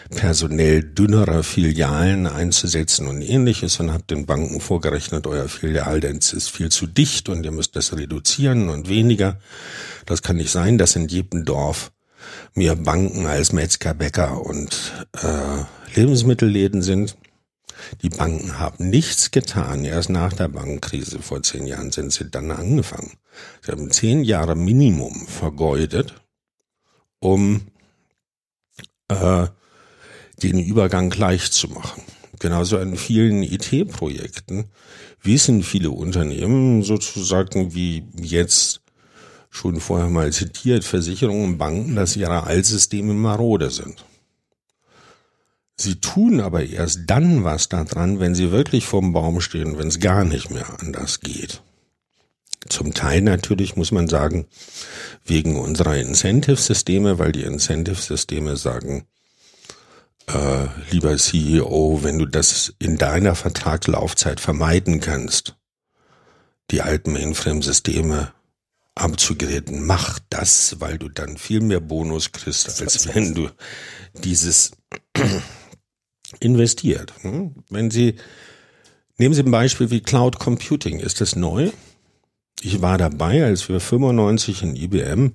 personell 0.09 0.81
dünnere 0.81 1.43
Filialen 1.43 2.25
einzusetzen 2.25 3.07
und 3.07 3.21
ähnliches 3.21 3.79
und 3.79 3.91
habe 3.91 4.03
den 4.03 4.25
Banken 4.25 4.59
vorgerechnet, 4.59 5.27
euer 5.27 5.47
Filial 5.47 6.03
ist 6.03 6.49
viel 6.49 6.69
zu 6.69 6.87
dicht 6.87 7.29
und 7.29 7.43
ihr 7.43 7.51
müsst 7.51 7.75
das 7.75 7.95
reduzieren 7.95 8.69
und 8.69 8.89
weniger. 8.89 9.39
Das 10.05 10.23
kann 10.23 10.37
nicht 10.37 10.51
sein, 10.51 10.77
dass 10.77 10.95
in 10.95 11.07
jedem 11.07 11.45
Dorf 11.45 11.91
mehr 12.55 12.75
Banken 12.75 13.27
als 13.27 13.53
Metzger, 13.53 13.93
Bäcker 13.93 14.43
und 14.43 14.93
äh, 15.21 15.97
Lebensmittelläden 15.99 16.81
sind. 16.81 17.15
Die 18.01 18.09
Banken 18.09 18.59
haben 18.59 18.89
nichts 18.89 19.31
getan. 19.31 19.85
Erst 19.85 20.09
nach 20.09 20.33
der 20.33 20.47
Bankenkrise 20.47 21.19
vor 21.19 21.43
zehn 21.43 21.67
Jahren 21.67 21.91
sind 21.91 22.11
sie 22.11 22.29
dann 22.29 22.51
angefangen. 22.51 23.13
Sie 23.61 23.71
haben 23.71 23.91
zehn 23.91 24.23
Jahre 24.23 24.55
Minimum 24.55 25.27
vergeudet, 25.27 26.15
um 27.19 27.67
äh, 29.07 29.47
den 30.43 30.59
Übergang 30.59 31.11
leicht 31.11 31.53
zu 31.53 31.67
machen. 31.69 32.01
Genauso 32.39 32.77
an 32.77 32.97
vielen 32.97 33.41
IT-Projekten 33.41 34.65
wissen 35.23 35.63
viele 35.63 35.89
Unternehmen 35.89 36.83
sozusagen 36.83 37.73
wie 37.73 38.03
jetzt 38.15 38.81
schon 39.49 39.79
vorher 39.79 40.09
mal 40.09 40.31
zitiert, 40.31 40.83
Versicherungen 40.83 41.53
und 41.53 41.57
Banken, 41.57 41.95
dass 41.95 42.15
ihre 42.15 42.43
Altsysteme 42.43 43.13
marode 43.13 43.71
sind. 43.71 44.05
Sie 45.79 45.95
tun 46.01 46.41
aber 46.41 46.65
erst 46.65 47.01
dann 47.05 47.43
was 47.43 47.69
daran, 47.69 48.19
wenn 48.19 48.33
sie 48.33 48.51
wirklich 48.51 48.87
vorm 48.87 49.13
Baum 49.13 49.41
stehen, 49.41 49.77
wenn 49.77 49.89
es 49.89 49.99
gar 49.99 50.23
nicht 50.23 50.49
mehr 50.49 50.79
anders 50.79 51.19
geht. 51.19 51.61
Zum 52.67 52.93
Teil 52.93 53.21
natürlich 53.21 53.75
muss 53.75 53.91
man 53.91 54.07
sagen, 54.07 54.47
wegen 55.23 55.59
unserer 55.59 55.97
Incentive-Systeme, 55.97 57.19
weil 57.19 57.31
die 57.31 57.43
Incentive-Systeme 57.43 58.57
sagen, 58.57 59.05
äh, 60.27 60.65
lieber 60.89 61.15
CEO, 61.15 61.99
wenn 62.01 62.19
du 62.19 62.25
das 62.25 62.73
in 62.79 62.97
deiner 62.97 63.35
Vertragslaufzeit 63.35 64.39
vermeiden 64.39 64.99
kannst, 64.99 65.55
die 66.71 66.81
alten 66.81 67.13
Mainframe-Systeme 67.13 68.33
abzugraden, 68.95 69.85
mach 69.85 70.19
das, 70.29 70.79
weil 70.79 70.97
du 70.97 71.07
dann 71.07 71.37
viel 71.37 71.61
mehr 71.61 71.79
Bonus 71.79 72.31
kriegst, 72.31 72.81
als 72.81 73.13
wenn 73.13 73.35
du 73.35 73.49
dieses 74.15 74.71
investiert. 76.39 77.13
Hm? 77.21 77.55
Wenn 77.69 77.91
Sie, 77.91 78.15
nehmen 79.17 79.33
Sie 79.33 79.43
ein 79.43 79.51
Beispiel 79.51 79.91
wie 79.91 80.01
Cloud 80.01 80.39
Computing. 80.39 80.99
Ist 80.99 81.21
das 81.21 81.35
neu? 81.35 81.71
Ich 82.61 82.81
war 82.81 82.97
dabei, 82.97 83.43
als 83.43 83.69
wir 83.69 83.79
95 83.79 84.63
in 84.63 84.75
IBM 84.75 85.33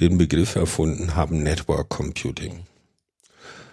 den 0.00 0.18
Begriff 0.18 0.56
erfunden 0.56 1.16
haben, 1.16 1.42
Network 1.42 1.90
Computing. 1.90 2.60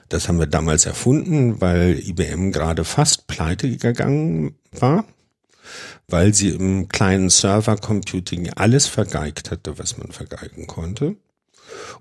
Das 0.09 0.27
haben 0.27 0.39
wir 0.39 0.47
damals 0.47 0.85
erfunden, 0.85 1.61
weil 1.61 1.99
IBM 1.99 2.51
gerade 2.51 2.83
fast 2.83 3.27
pleite 3.27 3.77
gegangen 3.77 4.55
war, 4.71 5.05
weil 6.07 6.33
sie 6.33 6.49
im 6.49 6.89
kleinen 6.89 7.29
Server 7.29 7.77
Computing 7.77 8.49
alles 8.53 8.87
vergeigt 8.87 9.51
hatte, 9.51 9.77
was 9.77 9.97
man 9.97 10.11
vergeigen 10.11 10.67
konnte 10.67 11.15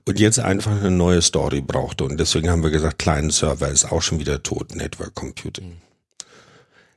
und 0.07 0.19
jetzt 0.19 0.39
einfach 0.39 0.73
eine 0.73 0.91
neue 0.91 1.23
Story 1.23 1.61
brauchte. 1.61 2.05
Und 2.05 2.19
deswegen 2.19 2.51
haben 2.51 2.63
wir 2.63 2.71
gesagt, 2.71 2.99
kleinen 2.99 3.31
Server 3.31 3.69
ist 3.69 3.91
auch 3.91 4.03
schon 4.03 4.21
wieder 4.21 4.43
tot, 4.43 4.75
Network 4.75 5.15
Computing. 5.15 5.77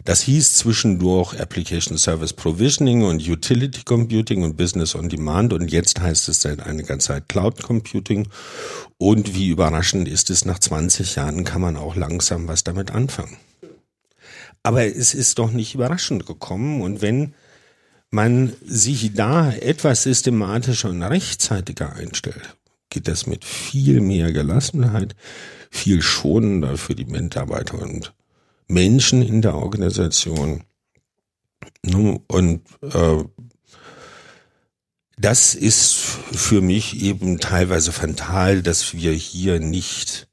Das 0.03 0.21
hieß 0.21 0.55
zwischendurch 0.55 1.39
Application 1.39 1.97
Service 1.97 2.33
Provisioning 2.33 3.03
und 3.03 3.27
Utility 3.27 3.83
Computing 3.83 4.41
und 4.43 4.57
Business 4.57 4.95
on 4.95 5.09
Demand 5.09 5.53
und 5.53 5.71
jetzt 5.71 5.99
heißt 5.99 6.27
es 6.29 6.41
seit 6.41 6.61
einiger 6.61 6.97
Zeit 6.97 7.29
Cloud 7.29 7.61
Computing. 7.61 8.27
Und 8.97 9.35
wie 9.35 9.49
überraschend 9.49 10.07
ist 10.07 10.31
es, 10.31 10.43
nach 10.43 10.57
20 10.57 11.15
Jahren 11.15 11.43
kann 11.43 11.61
man 11.61 11.77
auch 11.77 11.95
langsam 11.95 12.47
was 12.47 12.63
damit 12.63 12.91
anfangen. 12.91 13.37
Aber 14.63 14.85
es 14.85 15.13
ist 15.13 15.37
doch 15.37 15.51
nicht 15.51 15.75
überraschend 15.75 16.25
gekommen 16.25 16.81
und 16.81 17.01
wenn 17.01 17.35
man 18.09 18.53
sich 18.65 19.13
da 19.13 19.51
etwas 19.51 20.03
systematischer 20.03 20.89
und 20.89 21.01
rechtzeitiger 21.01 21.93
einstellt, 21.93 22.57
geht 22.91 23.07
das 23.07 23.25
mit 23.25 23.43
viel 23.43 24.01
mehr 24.01 24.31
Gelassenheit, 24.31 25.15
viel 25.71 26.03
schonender 26.03 26.77
für 26.77 26.93
die 26.93 27.05
Mitarbeiter 27.05 27.81
und 27.81 28.13
Menschen 28.67 29.23
in 29.23 29.41
der 29.41 29.55
Organisation. 29.55 30.63
Und 32.27 32.61
äh, 32.81 33.23
das 35.17 35.55
ist 35.55 35.95
für 35.95 36.61
mich 36.61 37.01
eben 37.01 37.39
teilweise 37.39 37.91
fatal, 37.91 38.61
dass 38.61 38.93
wir 38.93 39.13
hier 39.13 39.59
nicht 39.59 40.27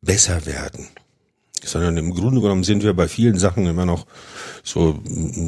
besser 0.00 0.46
werden, 0.46 0.88
sondern 1.62 1.96
im 1.96 2.14
Grunde 2.14 2.40
genommen 2.40 2.64
sind 2.64 2.82
wir 2.82 2.94
bei 2.94 3.08
vielen 3.08 3.38
Sachen 3.38 3.66
immer 3.66 3.86
noch 3.86 4.06
so, 4.62 5.00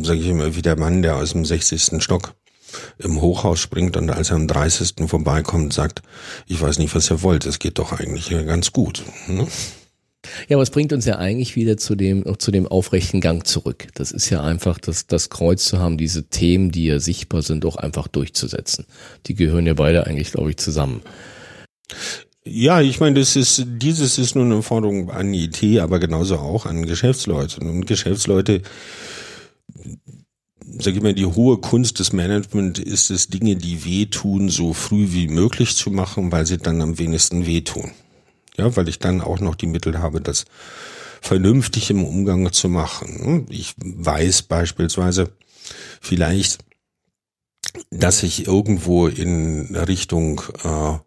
sage 0.03 0.21
ich 0.21 0.27
immer, 0.27 0.55
wie 0.55 0.63
der 0.63 0.79
Mann, 0.79 1.03
der 1.03 1.17
aus 1.17 1.33
dem 1.33 1.45
60. 1.45 2.03
Stock 2.03 2.35
im 2.99 3.21
Hochhaus 3.21 3.61
springt 3.61 3.97
und 3.97 4.11
als 4.11 4.31
er 4.31 4.37
am 4.37 4.49
30. 4.49 4.95
vorbeikommt, 5.07 5.73
sagt, 5.73 6.03
ich 6.47 6.61
weiß 6.61 6.79
nicht, 6.79 6.95
was 6.95 7.11
ihr 7.11 7.23
wollt, 7.23 7.47
es 7.47 7.59
geht 7.59 7.79
doch 7.79 7.93
eigentlich 7.93 8.31
ganz 8.31 8.73
gut. 8.73 9.03
Ne? 9.29 9.47
Ja, 10.49 10.57
aber 10.57 10.63
es 10.63 10.71
bringt 10.71 10.93
uns 10.93 11.05
ja 11.05 11.19
eigentlich 11.19 11.57
wieder 11.57 11.77
zu 11.77 11.95
dem, 11.97 12.39
zu 12.39 12.51
dem 12.53 12.67
aufrechten 12.69 13.21
Gang 13.21 13.47
zurück. 13.47 13.89
Das 13.95 14.13
ist 14.13 14.31
ja 14.31 14.43
einfach 14.43 14.79
das, 14.79 15.07
das 15.07 15.31
Kreuz 15.31 15.65
zu 15.65 15.79
haben, 15.79 15.99
diese 15.99 16.25
Themen, 16.25 16.71
die 16.71 16.87
ja 16.87 17.01
sichtbar 17.01 17.43
sind, 17.43 17.65
auch 17.65 17.77
einfach 17.77 18.07
durchzusetzen. 18.09 18.87
Die 19.27 19.35
gehören 19.35 19.67
ja 19.67 19.75
beide 19.75 20.07
eigentlich, 20.07 20.33
glaube 20.33 20.51
ich, 20.51 20.59
zusammen. 20.59 21.03
Ja, 22.45 22.81
ich 22.81 22.99
meine, 22.99 23.21
das 23.21 23.37
ist, 23.37 23.65
dieses 23.67 24.19
ist 24.19 24.35
nur 24.35 24.45
eine 24.45 24.63
Forderung 24.63 25.11
an 25.11 25.33
IT, 25.33 25.63
aber 25.79 26.01
genauso 26.01 26.39
auch 26.39 26.67
an 26.67 26.87
Geschäftsleute. 26.87 27.61
Und 27.61 27.87
Geschäftsleute, 27.87 28.63
sag 30.79 30.95
ich 30.95 31.03
mal, 31.03 31.15
die 31.15 31.27
hohe 31.27 31.59
Kunst 31.59 31.99
des 31.99 32.13
Management 32.13 32.79
ist 32.79 33.11
es, 33.11 33.29
Dinge, 33.29 33.57
die 33.57 33.85
wehtun, 33.85 34.49
so 34.49 34.73
früh 34.73 35.13
wie 35.13 35.29
möglich 35.29 35.77
zu 35.77 35.91
machen, 35.91 36.33
weil 36.33 36.47
sie 36.47 36.59
dann 36.59 36.81
am 36.83 36.99
wenigsten 36.99 37.47
wehtun. 37.47 37.93
Ja, 38.57 38.77
weil 38.77 38.89
ich 38.89 38.99
dann 38.99 39.21
auch 39.21 39.41
noch 39.41 39.55
die 39.55 39.67
Mittel 39.67 39.99
habe, 39.99 40.21
das 40.21 40.45
vernünftig 41.21 41.91
im 41.91 42.05
Umgang 42.05 42.53
zu 42.53 42.69
machen. 42.69 43.47
Ich 43.49 43.75
weiß 43.79 44.43
beispielsweise 44.43 45.31
vielleicht, 46.01 46.59
dass 47.91 48.23
ich 48.23 48.47
irgendwo 48.47 49.07
in 49.07 49.75
Richtung 49.75 50.43
äh, 50.65 50.99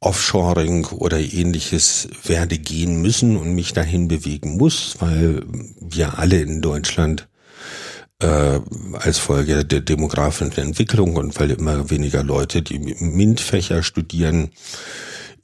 Offshoring 0.00 0.86
oder 0.86 1.20
ähnliches 1.20 2.08
werde 2.24 2.58
gehen 2.58 3.02
müssen 3.02 3.36
und 3.36 3.54
mich 3.54 3.72
dahin 3.72 4.08
bewegen 4.08 4.56
muss, 4.56 4.96
weil 5.00 5.44
wir 5.80 6.18
alle 6.18 6.40
in 6.40 6.62
Deutschland 6.62 7.28
äh, 8.22 8.60
als 8.94 9.18
Folge 9.18 9.64
der 9.64 9.80
demografischen 9.80 10.56
Entwicklung 10.56 11.16
und 11.16 11.38
weil 11.38 11.50
immer 11.50 11.90
weniger 11.90 12.22
Leute, 12.22 12.62
die 12.62 12.78
MINT-Fächer 12.78 13.82
studieren, 13.82 14.50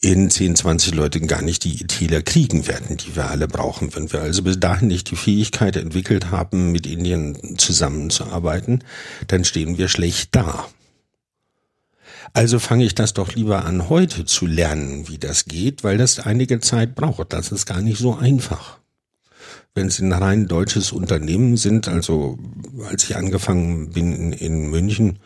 in 0.00 0.30
10, 0.30 0.54
20 0.54 0.94
Leuten 0.94 1.26
gar 1.26 1.42
nicht 1.42 1.64
die 1.64 1.82
ITler 1.82 2.22
kriegen 2.22 2.68
werden, 2.68 2.96
die 2.96 3.16
wir 3.16 3.30
alle 3.30 3.48
brauchen. 3.48 3.94
Wenn 3.96 4.12
wir 4.12 4.20
also 4.20 4.42
bis 4.42 4.60
dahin 4.60 4.88
nicht 4.88 5.10
die 5.10 5.16
Fähigkeit 5.16 5.76
entwickelt 5.76 6.30
haben, 6.30 6.70
mit 6.70 6.86
Indien 6.86 7.58
zusammenzuarbeiten, 7.58 8.84
dann 9.26 9.44
stehen 9.44 9.76
wir 9.76 9.88
schlecht 9.88 10.36
da. 10.36 10.68
Also 12.32 12.58
fange 12.58 12.84
ich 12.84 12.94
das 12.94 13.14
doch 13.14 13.34
lieber 13.34 13.64
an, 13.64 13.88
heute 13.88 14.24
zu 14.24 14.46
lernen, 14.46 15.08
wie 15.08 15.18
das 15.18 15.46
geht, 15.46 15.82
weil 15.82 15.98
das 15.98 16.20
einige 16.20 16.60
Zeit 16.60 16.94
braucht. 16.94 17.32
Das 17.32 17.50
ist 17.50 17.66
gar 17.66 17.80
nicht 17.80 17.98
so 17.98 18.14
einfach. 18.14 18.78
Wenn 19.78 19.90
Sie 19.90 20.02
ein 20.02 20.12
rein 20.12 20.48
deutsches 20.48 20.90
Unternehmen 20.90 21.56
sind, 21.56 21.86
also 21.86 22.36
als 22.90 23.04
ich 23.04 23.16
angefangen 23.16 23.90
bin 23.90 24.32
in, 24.32 24.70
München, 24.70 25.20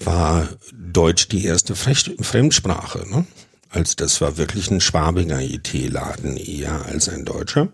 war 0.00 0.48
Deutsch 0.72 1.28
die 1.28 1.44
erste 1.44 1.76
Fremdsprache. 1.76 3.08
Ne? 3.08 3.26
als 3.68 3.94
das 3.94 4.20
war 4.20 4.36
wirklich 4.38 4.72
ein 4.72 4.80
Schwabinger 4.80 5.40
IT-Laden 5.40 6.36
eher 6.36 6.84
als 6.86 7.08
ein 7.08 7.24
deutscher. 7.24 7.72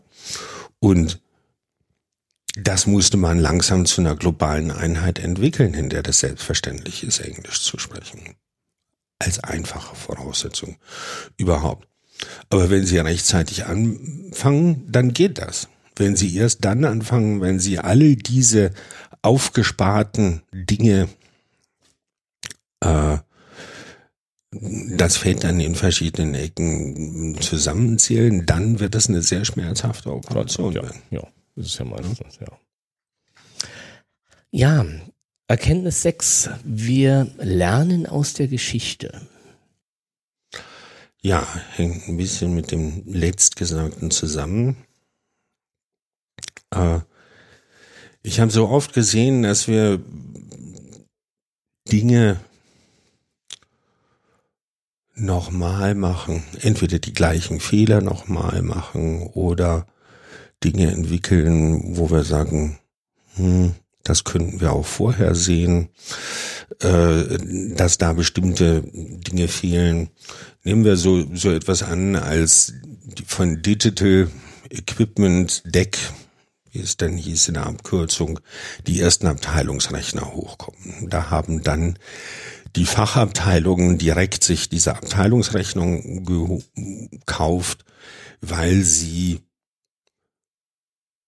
Und 0.81 1.19
das 2.55 2.87
musste 2.87 3.17
man 3.17 3.39
langsam 3.39 3.87
zu 3.87 4.03
einer 4.03 4.17
globalen 4.17 4.71
Einheit 4.71 5.19
entwickeln, 5.19 5.73
in 5.73 5.89
der 5.89 6.03
das 6.03 6.21
selbstverständlich 6.21 7.05
ist, 7.05 7.21
Englisch 7.21 7.63
zu 7.63 7.79
sprechen. 7.79 8.35
Als 9.19 9.43
einfache 9.43 9.97
Voraussetzung 9.97 10.77
überhaupt. 11.39 11.89
Aber 12.51 12.69
wenn 12.69 12.85
Sie 12.85 12.99
rechtzeitig 12.99 13.65
anfangen, 13.65 14.85
dann 14.93 15.15
geht 15.15 15.39
das. 15.39 15.69
Wenn 15.97 16.17
Sie 16.17 16.37
erst 16.37 16.65
dann 16.65 16.85
anfangen, 16.85 17.41
wenn 17.41 17.59
Sie 17.59 17.79
alle 17.79 18.17
diese 18.17 18.71
aufgesparten 19.23 20.43
Dinge 20.53 21.09
äh, 22.81 23.19
das 24.61 25.17
fällt 25.17 25.45
dann 25.45 25.61
in 25.61 25.75
verschiedenen 25.75 26.35
Ecken 26.35 27.37
zusammenzählen, 27.41 28.47
dann 28.47 28.81
wird 28.81 28.95
das 28.95 29.09
eine 29.09 29.23
sehr 29.23 29.45
schmerzhafte 29.45 30.13
Operation 30.13 30.73
ja. 30.73 30.83
Ja, 31.11 31.27
das 31.57 31.67
ist 31.67 31.79
ja 31.79 31.85
meistens, 31.85 32.39
ja. 32.41 32.47
Ja, 34.51 34.87
Erkenntnis 35.49 36.03
6. 36.03 36.51
Wir 36.65 37.31
lernen 37.39 38.07
aus 38.07 38.35
der 38.35 38.49
Geschichte. 38.49 39.21
Ja, 41.21 41.47
hängt 41.75 42.09
ein 42.09 42.17
bisschen 42.17 42.55
mit 42.55 42.71
dem 42.71 43.03
letztgesagten 43.07 44.11
zusammen. 44.11 44.77
Äh, 46.75 47.01
ich 48.23 48.41
habe 48.41 48.51
so 48.51 48.69
oft 48.69 48.93
gesehen, 48.93 49.43
dass 49.43 49.69
wir 49.69 50.01
Dinge 51.91 52.41
nochmal 55.15 55.95
machen, 55.95 56.43
entweder 56.61 56.99
die 56.99 57.15
gleichen 57.15 57.61
Fehler 57.61 58.01
nochmal 58.01 58.63
machen 58.63 59.23
oder 59.29 59.87
Dinge 60.63 60.91
entwickeln, 60.91 61.97
wo 61.97 62.11
wir 62.11 62.25
sagen, 62.25 62.79
hm, 63.37 63.75
das 64.03 64.25
könnten 64.25 64.61
wir 64.61 64.73
auch 64.73 64.87
vorher 64.87 65.35
sehen, 65.35 65.89
äh, 66.81 67.75
dass 67.75 67.99
da 67.99 68.13
bestimmte 68.13 68.83
Dinge 68.93 69.49
fehlen. 69.49 70.11
Nehmen 70.65 70.85
wir 70.85 70.97
so, 70.97 71.25
so 71.35 71.51
etwas 71.51 71.83
an 71.83 72.17
als 72.17 72.75
von 73.27 73.63
Digital 73.63 74.29
Equipment 74.71 75.63
Deck, 75.65 75.99
wie 76.73 76.81
es 76.81 76.97
dann 76.97 77.17
hieß 77.17 77.49
in 77.49 77.55
der 77.55 77.67
Abkürzung, 77.67 78.41
die 78.87 79.01
ersten 79.01 79.27
Abteilungsrechner 79.27 80.33
hochkommen. 80.33 81.09
Da 81.09 81.31
haben 81.31 81.63
dann 81.63 81.99
die 82.75 82.87
Fachabteilung 82.87 83.99
direkt 83.99 84.45
sich 84.45 84.69
diese 84.69 84.97
Abteilungsrechnung 84.97 86.25
gekauft, 86.25 87.85
weil 88.41 88.83
sie 88.83 89.41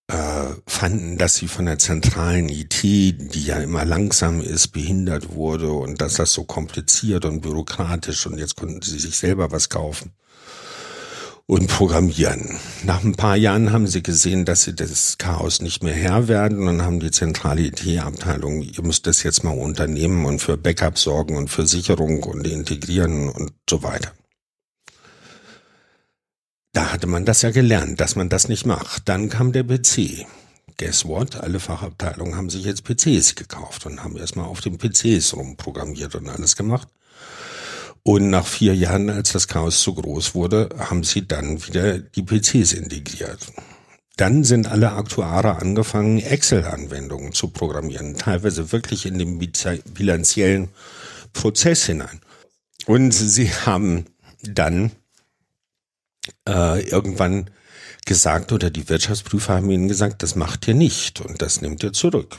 äh, 0.09 0.48
fanden, 0.66 1.18
dass 1.18 1.37
sie 1.37 1.48
von 1.48 1.66
der 1.66 1.79
zentralen 1.79 2.48
IT, 2.48 2.83
die 2.83 3.44
ja 3.44 3.57
immer 3.59 3.85
langsam 3.85 4.40
ist, 4.40 4.68
behindert 4.68 5.35
wurde 5.35 5.72
und 5.72 6.01
dass 6.01 6.14
das 6.14 6.33
so 6.33 6.44
kompliziert 6.44 7.24
und 7.24 7.40
bürokratisch 7.40 8.27
und 8.27 8.38
jetzt 8.38 8.57
konnten 8.57 8.83
sie 8.83 8.98
sich 8.98 9.16
selber 9.16 9.51
was 9.51 9.68
kaufen 9.68 10.12
und 11.48 11.66
programmieren. 11.66 12.58
Nach 12.84 13.02
ein 13.02 13.14
paar 13.14 13.34
Jahren 13.34 13.72
haben 13.72 13.87
sie 13.87 14.02
gesehen, 14.02 14.44
dass 14.44 14.64
sie 14.64 14.74
das 14.74 15.16
Chaos 15.16 15.62
nicht 15.62 15.82
mehr 15.82 15.94
Herr 15.94 16.28
werden 16.28 16.68
und 16.68 16.82
haben 16.82 17.00
die 17.00 17.11
zentrale 17.11 17.62
IT-Abteilung, 17.62 18.61
ihr 18.61 18.82
müsst 18.82 19.06
das 19.06 19.22
jetzt 19.22 19.44
mal 19.44 19.56
unternehmen 19.58 20.26
und 20.26 20.40
für 20.40 20.58
Backup 20.58 20.98
sorgen 20.98 21.38
und 21.38 21.48
für 21.48 21.66
Sicherung 21.66 22.22
und 22.22 22.46
integrieren 22.46 23.30
und 23.30 23.52
so 23.68 23.82
weiter. 23.82 24.12
Da 26.74 26.92
hatte 26.92 27.06
man 27.06 27.24
das 27.24 27.40
ja 27.40 27.50
gelernt, 27.50 27.98
dass 27.98 28.14
man 28.14 28.28
das 28.28 28.48
nicht 28.48 28.66
macht. 28.66 29.08
Dann 29.08 29.30
kam 29.30 29.52
der 29.52 29.64
PC. 29.64 30.26
Guess 30.76 31.06
what? 31.06 31.37
Alle 31.37 31.61
Fachabteilungen 31.61 32.37
haben 32.37 32.50
sich 32.50 32.66
jetzt 32.66 32.84
PCs 32.84 33.37
gekauft 33.37 33.87
und 33.87 34.04
haben 34.04 34.18
erstmal 34.18 34.44
auf 34.44 34.61
den 34.61 34.76
PCs 34.76 35.34
rumprogrammiert 35.34 36.14
und 36.14 36.28
alles 36.28 36.56
gemacht. 36.56 36.88
Und 38.09 38.31
nach 38.31 38.47
vier 38.47 38.75
Jahren, 38.75 39.11
als 39.11 39.33
das 39.33 39.49
Chaos 39.49 39.83
zu 39.83 39.94
groß 39.94 40.35
wurde, 40.35 40.71
haben 40.79 41.05
sie 41.05 41.29
dann 41.29 41.66
wieder 41.66 41.99
die 41.99 42.23
PCs 42.23 42.73
integriert. 42.73 43.53
Dann 44.16 44.44
sind 44.44 44.66
alle 44.66 44.92
Aktuare 44.92 45.57
angefangen, 45.57 46.18
Excel-Anwendungen 46.18 47.35
zu 47.35 47.49
programmieren, 47.49 48.16
teilweise 48.16 48.73
wirklich 48.73 49.05
in 49.05 49.18
den 49.18 49.38
bilanziellen 49.38 50.71
Prozess 51.35 51.85
hinein. 51.85 52.23
Und 52.87 53.12
sie 53.12 53.51
haben 53.51 54.07
dann 54.40 54.90
äh, 56.49 56.81
irgendwann 56.88 57.51
gesagt 58.07 58.53
oder 58.53 58.71
die 58.71 58.88
Wirtschaftsprüfer 58.88 59.57
haben 59.57 59.71
ihnen 59.71 59.87
gesagt, 59.87 60.23
das 60.23 60.35
macht 60.35 60.66
ihr 60.66 60.73
nicht 60.73 61.21
und 61.21 61.42
das 61.42 61.61
nimmt 61.61 61.83
ihr 61.83 61.92
zurück. 61.92 62.38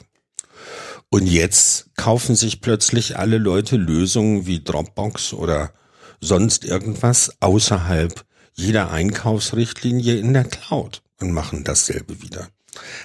Und 1.09 1.25
jetzt 1.25 1.89
kaufen 1.95 2.35
sich 2.35 2.61
plötzlich 2.61 3.17
alle 3.17 3.39
Leute 3.39 3.77
Lösungen 3.77 4.45
wie 4.45 4.63
Dropbox 4.63 5.33
oder 5.33 5.73
sonst 6.21 6.65
irgendwas 6.65 7.31
außerhalb 7.39 8.25
jeder 8.53 8.91
Einkaufsrichtlinie 8.91 10.17
in 10.17 10.33
der 10.33 10.43
Cloud 10.43 11.01
und 11.19 11.31
machen 11.31 11.63
dasselbe 11.63 12.21
wieder. 12.21 12.49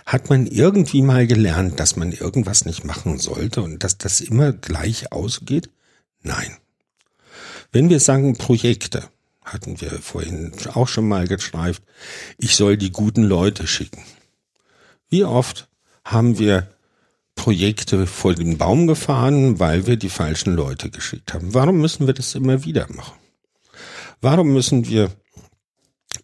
Hat 0.04 0.28
man 0.28 0.46
irgendwie 0.46 1.00
mal 1.00 1.26
gelernt, 1.26 1.80
dass 1.80 1.96
man 1.96 2.12
irgendwas 2.12 2.64
nicht 2.64 2.84
machen 2.84 3.18
sollte 3.18 3.62
und 3.62 3.82
dass 3.82 3.96
das 3.96 4.20
immer 4.20 4.52
gleich 4.52 5.10
ausgeht? 5.12 5.70
Nein. 6.22 6.56
Wenn 7.72 7.88
wir 7.88 8.00
sagen 8.00 8.36
Projekte, 8.36 9.08
hatten 9.44 9.80
wir 9.80 9.90
vorhin 9.90 10.52
auch 10.74 10.88
schon 10.88 11.08
mal 11.08 11.26
geschreift, 11.26 11.82
ich 12.38 12.56
soll 12.56 12.76
die 12.76 12.92
guten 12.92 13.22
Leute 13.22 13.66
schicken. 13.66 14.04
Wie 15.08 15.24
oft 15.24 15.68
haben 16.04 16.38
wir 16.38 16.73
Projekte 17.34 18.06
vor 18.06 18.34
den 18.34 18.58
Baum 18.58 18.86
gefahren, 18.86 19.58
weil 19.58 19.86
wir 19.86 19.96
die 19.96 20.08
falschen 20.08 20.54
Leute 20.54 20.90
geschickt 20.90 21.34
haben? 21.34 21.54
Warum 21.54 21.80
müssen 21.80 22.06
wir 22.06 22.14
das 22.14 22.34
immer 22.34 22.64
wieder 22.64 22.86
machen? 22.92 23.18
Warum 24.20 24.52
müssen 24.52 24.88
wir 24.88 25.10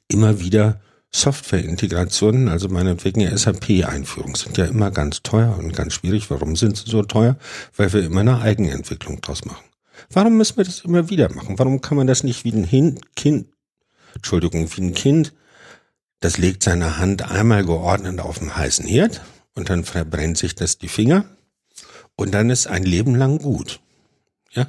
immer 0.08 0.40
wieder 0.40 0.80
Softwareintegrationen, 1.12 2.48
also 2.48 2.68
meinetwegen 2.68 3.36
SAP-Einführung, 3.36 4.36
sind 4.36 4.56
ja 4.56 4.66
immer 4.66 4.90
ganz 4.90 5.22
teuer 5.22 5.56
und 5.58 5.74
ganz 5.74 5.94
schwierig. 5.94 6.30
Warum 6.30 6.54
sind 6.54 6.76
sie 6.76 6.88
so 6.88 7.02
teuer? 7.02 7.36
Weil 7.76 7.92
wir 7.92 8.04
immer 8.04 8.20
eine 8.20 8.40
Eigenentwicklung 8.40 9.20
draus 9.20 9.44
machen. 9.44 9.64
Warum 10.10 10.36
müssen 10.36 10.56
wir 10.56 10.64
das 10.64 10.80
immer 10.80 11.10
wieder 11.10 11.32
machen? 11.34 11.58
Warum 11.58 11.80
kann 11.80 11.96
man 11.96 12.06
das 12.06 12.22
nicht 12.22 12.44
wie 12.44 12.52
ein 12.52 13.00
Kind, 13.16 13.48
Entschuldigung, 14.14 14.68
wie 14.76 14.82
ein 14.82 14.94
Kind, 14.94 15.32
das 16.20 16.38
legt 16.38 16.62
seine 16.62 16.98
Hand 16.98 17.30
einmal 17.30 17.64
geordnet 17.64 18.20
auf 18.20 18.38
dem 18.38 18.56
heißen 18.56 18.86
Herd 18.86 19.20
und 19.60 19.68
dann 19.68 19.84
verbrennt 19.84 20.38
sich 20.38 20.54
das 20.54 20.78
die 20.78 20.88
Finger 20.88 21.26
und 22.16 22.32
dann 22.32 22.48
ist 22.48 22.66
ein 22.66 22.82
Leben 22.82 23.14
lang 23.14 23.36
gut. 23.36 23.80
Ja? 24.52 24.66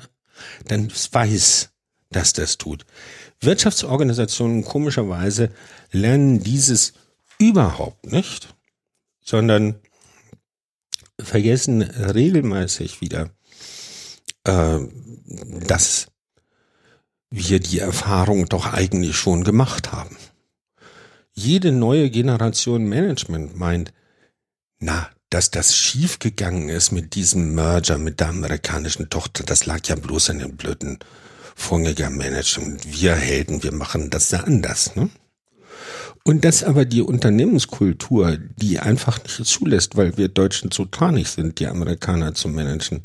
Dann 0.67 0.91
weiß, 0.91 1.69
dass 2.10 2.34
das 2.34 2.58
tut. 2.58 2.86
Wirtschaftsorganisationen 3.39 4.65
komischerweise 4.65 5.49
lernen 5.91 6.43
dieses 6.43 6.91
überhaupt 7.39 8.12
nicht, 8.12 8.54
sondern 9.23 9.75
vergessen 11.17 11.84
regelmäßig 11.84 12.99
wieder, 12.99 13.30
äh, 14.43 14.80
dass 15.65 16.08
wir 17.30 17.62
die 17.62 17.80
Erfahrung 17.80 18.49
doch 18.49 18.73
eigentlich 18.73 19.15
schon 19.15 19.45
gemacht 19.45 19.93
haben. 19.93 20.17
Jede 21.32 21.71
neue 21.71 22.10
Generation 22.10 22.84
Management 22.84 23.56
meint, 23.56 23.93
na, 24.82 25.10
dass 25.30 25.50
das 25.52 25.76
schiefgegangen 25.78 26.67
ist 26.67 26.91
mit 26.91 27.15
diesem 27.15 27.56
Merger 27.56 27.98
mit 27.98 28.20
der 28.20 28.30
amerikanischen 28.30 29.10
Tochter, 29.10 29.46
das 29.46 29.65
lag 29.65 29.80
ja 29.86 29.96
bloß 29.96 30.32
an 30.32 30.39
den 30.39 30.58
blöden 30.58 31.00
Vorgängermanagement. 31.56 32.91
Wir 32.91 33.15
Helden, 33.15 33.63
wir 33.63 33.72
machen 33.72 34.10
das 34.10 34.32
ja 34.32 34.39
anders. 34.41 34.96
Ne? 34.96 35.10
Und 36.24 36.44
dass 36.44 36.63
aber 36.63 36.86
die 36.86 37.02
Unternehmenskultur, 37.02 38.38
die 38.58 38.80
einfach 38.80 39.24
nicht 39.24 39.46
zulässt, 39.46 39.96
weil 39.96 40.17
wir 40.17 40.28
Deutschen 40.28 40.70
zu 40.72 40.86
tranig 40.86 41.30
sind, 41.30 41.60
die 41.60 41.67
Amerikaner 41.67 42.34
zu 42.34 42.50
managen, 42.50 43.04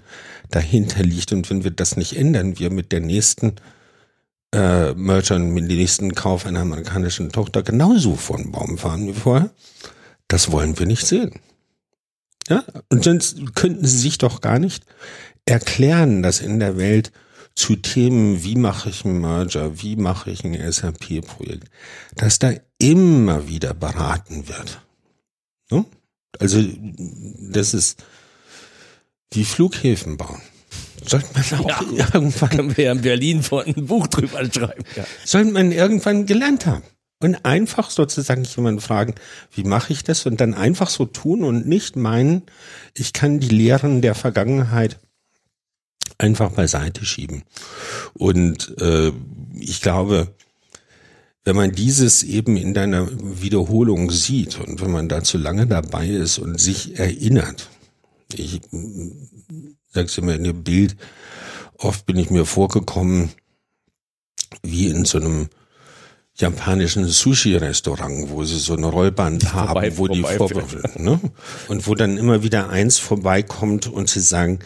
dahinter 0.51 1.03
liegt. 1.03 1.33
Und 1.33 1.49
wenn 1.49 1.62
wir 1.62 1.71
das 1.71 1.97
nicht 1.97 2.17
ändern, 2.17 2.59
wir 2.59 2.71
mit 2.71 2.91
der 2.91 3.01
nächsten 3.01 3.57
äh, 4.53 4.95
Merger, 4.95 5.39
mit 5.39 5.71
dem 5.71 5.77
nächsten 5.77 6.15
Kauf 6.15 6.47
einer 6.47 6.61
amerikanischen 6.61 7.31
Tochter 7.31 7.62
genauso 7.62 8.17
von 8.17 8.51
Baum 8.51 8.79
fahren 8.79 9.07
wie 9.07 9.12
vorher, 9.12 9.51
das 10.29 10.51
wollen 10.51 10.79
wir 10.79 10.87
nicht 10.87 11.07
sehen. 11.07 11.41
Ja, 12.49 12.65
und 12.91 13.05
sonst 13.05 13.55
könnten 13.55 13.87
sie 13.87 13.99
sich 13.99 14.19
doch 14.19 14.41
gar 14.41 14.59
nicht 14.59 14.85
erklären, 15.47 16.23
dass 16.23 16.41
in 16.41 16.61
der 16.61 16.77
Welt 16.77 17.13
zu 17.55 17.77
Themen, 17.77 18.45
wie 18.45 18.57
mache 18.57 18.91
ich 18.91 19.05
einen 19.05 19.21
Merger, 19.21 19.81
wie 19.83 19.97
mache 19.97 20.31
ich 20.31 20.45
ein 20.45 20.73
SAP-Projekt, 20.73 21.69
dass 22.15 22.39
da 22.39 22.53
immer 22.79 23.49
wieder 23.49 23.73
beraten 23.75 24.47
wird. 24.49 24.81
Ne? 25.71 25.85
Also 26.39 26.63
das 27.41 27.75
ist 27.75 28.05
die 29.33 29.45
Flughäfen 29.45 30.17
bauen. 30.17 30.43
Sollte 31.05 31.29
man 31.35 31.61
auch 31.61 31.69
ja, 31.93 32.07
irgendwann. 32.15 32.51
Können 32.51 32.77
wir 32.77 32.85
ja 32.85 32.93
in 32.93 33.01
Berlin 33.01 33.43
vor 33.43 33.65
ein 33.65 33.87
Buch 33.87 34.07
drüber 34.09 34.45
schreiben. 34.53 34.85
Ja. 34.95 35.05
Sollte 35.25 35.53
man 35.53 35.73
irgendwann 35.73 36.27
gelernt 36.27 36.67
haben. 36.67 36.83
Und 37.19 37.47
einfach 37.47 37.91
sozusagen 37.91 38.45
jemanden 38.45 38.81
fragen, 38.81 39.15
wie 39.53 39.65
mache 39.65 39.93
ich 39.93 40.05
das? 40.05 40.27
Und 40.27 40.41
dann 40.41 40.53
einfach 40.53 40.91
so 40.91 41.07
tun 41.07 41.45
und 41.45 41.67
nicht 41.67 41.97
meinen, 41.97 42.43
ich 42.95 43.15
kann 43.15 43.41
die 43.41 43.49
Lehren 43.49 44.03
der 44.03 44.15
Vergangenheit 44.15 44.99
einfach 46.19 46.51
beiseite 46.53 47.05
schieben. 47.05 47.43
Und 48.13 48.77
äh, 48.81 49.13
ich 49.59 49.81
glaube, 49.81 50.35
wenn 51.45 51.57
man 51.57 51.73
dieses 51.73 52.23
eben 52.23 52.57
in 52.57 52.75
deiner 52.75 53.09
Wiederholung 53.41 54.11
sieht 54.11 54.59
und 54.59 54.81
wenn 54.81 54.91
man 54.91 55.09
da 55.09 55.23
zu 55.23 55.39
lange 55.39 55.67
dabei 55.67 56.09
ist 56.09 56.39
und 56.39 56.61
sich 56.61 56.99
erinnert, 56.99 57.71
ich 58.35 58.61
sag's 59.93 60.19
immer 60.19 60.35
in 60.35 60.45
dem 60.45 60.65
Bild, 60.65 60.97
oft 61.79 62.05
bin 62.05 62.17
ich 62.17 62.31
mir 62.31 62.45
vorgekommen, 62.45 63.31
wie 64.63 64.89
in 64.89 65.05
so 65.05 65.19
einem 65.19 65.49
japanischen 66.37 67.07
Sushi-Restaurant, 67.07 68.31
wo 68.31 68.44
sie 68.44 68.59
so 68.59 68.75
eine 68.75 68.87
Rollband 68.87 69.42
vorbei, 69.44 69.90
haben, 69.90 69.99
wo 69.99 70.09
die 70.09 70.22
vor, 70.22 70.51
ne? 70.96 71.20
und 71.68 71.87
wo 71.87 71.94
dann 71.94 72.18
immer 72.18 72.42
wieder 72.42 72.68
eins 72.68 72.99
vorbeikommt 72.99 73.87
und 73.87 74.11
sie 74.11 74.20
sagen, 74.20 74.59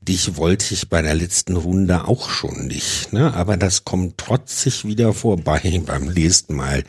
dich 0.00 0.36
wollte 0.36 0.72
ich 0.72 0.88
bei 0.88 1.02
der 1.02 1.14
letzten 1.14 1.56
Runde 1.56 2.08
auch 2.08 2.30
schon 2.30 2.66
nicht, 2.66 3.12
ne? 3.12 3.34
aber 3.34 3.56
das 3.56 3.84
kommt 3.84 4.16
trotzig 4.18 4.86
wieder 4.86 5.12
vorbei 5.12 5.82
beim 5.86 6.06
nächsten 6.06 6.54
Mal, 6.54 6.84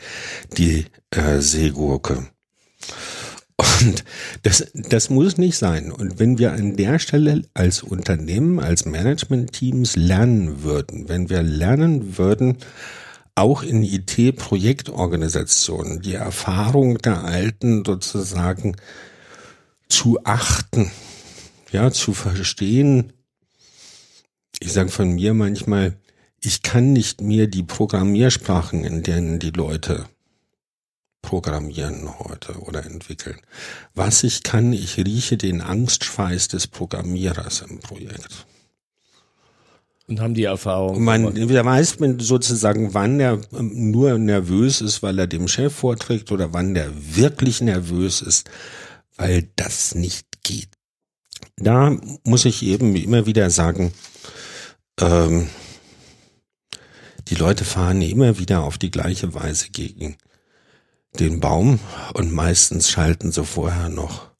die 0.56 0.86
äh, 1.10 1.40
Seegurke. 1.40 2.26
Und 3.82 4.04
das, 4.42 4.70
das 4.72 5.10
muss 5.10 5.36
nicht 5.36 5.58
sein. 5.58 5.92
Und 5.92 6.18
wenn 6.18 6.38
wir 6.38 6.52
an 6.52 6.76
der 6.76 6.98
Stelle 6.98 7.42
als 7.52 7.82
Unternehmen, 7.82 8.58
als 8.58 8.86
Management-Teams 8.86 9.96
lernen 9.96 10.62
würden, 10.62 11.10
wenn 11.10 11.28
wir 11.28 11.42
lernen 11.42 12.16
würden, 12.16 12.56
auch 13.34 13.62
in 13.62 13.82
IT-Projektorganisationen 13.82 16.02
die 16.02 16.14
Erfahrung 16.14 16.98
der 16.98 17.24
Alten 17.24 17.84
sozusagen 17.84 18.76
zu 19.88 20.24
achten, 20.24 20.90
ja, 21.72 21.90
zu 21.90 22.12
verstehen. 22.12 23.12
Ich 24.60 24.72
sage 24.72 24.90
von 24.90 25.12
mir 25.12 25.34
manchmal, 25.34 25.96
ich 26.42 26.62
kann 26.62 26.92
nicht 26.92 27.20
mehr 27.20 27.46
die 27.46 27.62
Programmiersprachen, 27.62 28.84
in 28.84 29.02
denen 29.02 29.38
die 29.38 29.50
Leute 29.50 30.06
programmieren 31.22 32.18
heute 32.18 32.58
oder 32.60 32.84
entwickeln. 32.84 33.40
Was 33.94 34.24
ich 34.24 34.42
kann, 34.42 34.72
ich 34.72 34.96
rieche 34.96 35.36
den 35.36 35.60
Angstschweiß 35.60 36.48
des 36.48 36.66
Programmierers 36.66 37.62
im 37.62 37.80
Projekt. 37.80 38.46
Und 40.10 40.20
haben 40.20 40.34
die 40.34 40.44
Erfahrung. 40.44 41.04
Man 41.04 41.34
der 41.34 41.64
weiß 41.64 41.98
sozusagen, 42.18 42.94
wann 42.94 43.20
er 43.20 43.40
ähm, 43.56 43.92
nur 43.92 44.18
nervös 44.18 44.80
ist, 44.80 45.04
weil 45.04 45.18
er 45.20 45.28
dem 45.28 45.46
Chef 45.46 45.72
vorträgt 45.72 46.32
oder 46.32 46.52
wann 46.52 46.74
der 46.74 46.90
wirklich 47.16 47.60
nervös 47.60 48.20
ist, 48.20 48.50
weil 49.16 49.48
das 49.54 49.94
nicht 49.94 50.26
geht. 50.42 50.70
Da 51.56 51.96
muss 52.24 52.44
ich 52.44 52.64
eben 52.64 52.96
immer 52.96 53.26
wieder 53.26 53.50
sagen, 53.50 53.92
ähm, 55.00 55.48
die 57.28 57.36
Leute 57.36 57.64
fahren 57.64 58.02
immer 58.02 58.40
wieder 58.40 58.64
auf 58.64 58.78
die 58.78 58.90
gleiche 58.90 59.32
Weise 59.32 59.70
gegen 59.70 60.16
den 61.20 61.38
Baum 61.38 61.78
und 62.14 62.32
meistens 62.32 62.90
schalten 62.90 63.30
sie 63.30 63.44
vorher 63.44 63.88
noch 63.88 64.30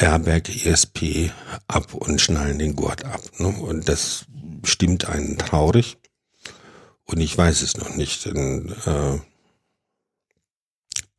Airbag, 0.00 0.48
ESP 0.48 1.30
ab 1.68 1.94
und 1.94 2.20
schnallen 2.20 2.58
den 2.58 2.74
Gurt 2.74 3.04
ab. 3.04 3.20
Ne? 3.38 3.48
Und 3.48 3.88
das 3.88 4.24
stimmt 4.64 5.06
einen 5.06 5.38
traurig. 5.38 5.98
Und 7.04 7.20
ich 7.20 7.36
weiß 7.36 7.62
es 7.62 7.76
noch 7.76 7.96
nicht. 7.96 8.26
Ein 8.26 8.74
äh, 8.86 9.18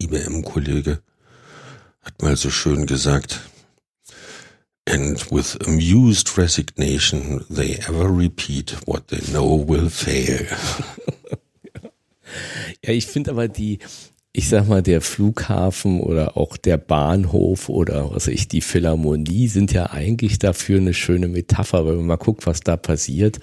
IBM-Kollege 0.04 1.01
hat 2.01 2.21
mal 2.21 2.36
so 2.36 2.49
schön 2.49 2.86
gesagt, 2.86 3.41
and 4.88 5.32
with 5.32 5.58
amused 5.67 6.38
resignation 6.38 7.45
they 7.49 7.75
ever 7.88 8.10
repeat 8.10 8.75
what 8.86 9.08
they 9.10 9.19
know 9.19 9.67
will 9.67 9.89
fail. 9.89 10.47
ja, 12.84 12.93
ich 12.93 13.06
finde 13.06 13.32
aber 13.32 13.47
die, 13.47 13.80
ich 14.34 14.48
sag 14.48 14.67
mal, 14.67 14.82
der 14.82 15.02
Flughafen 15.02 16.00
oder 16.00 16.38
auch 16.38 16.56
der 16.56 16.78
Bahnhof 16.78 17.67
oder 17.67 18.12
was 18.13 18.28
ich, 18.28 18.48
die 18.48 18.62
Philharmonie 18.62 19.50
sind 19.50 19.74
ja 19.74 19.91
eigentlich 19.91 20.39
dafür 20.39 20.80
eine 20.80 20.94
schöne 20.94 21.28
Metapher. 21.28 21.86
Wenn 21.86 21.98
man 21.98 22.06
mal 22.06 22.15
guckt, 22.15 22.46
was 22.46 22.62
da 22.62 22.78
passiert, 22.78 23.39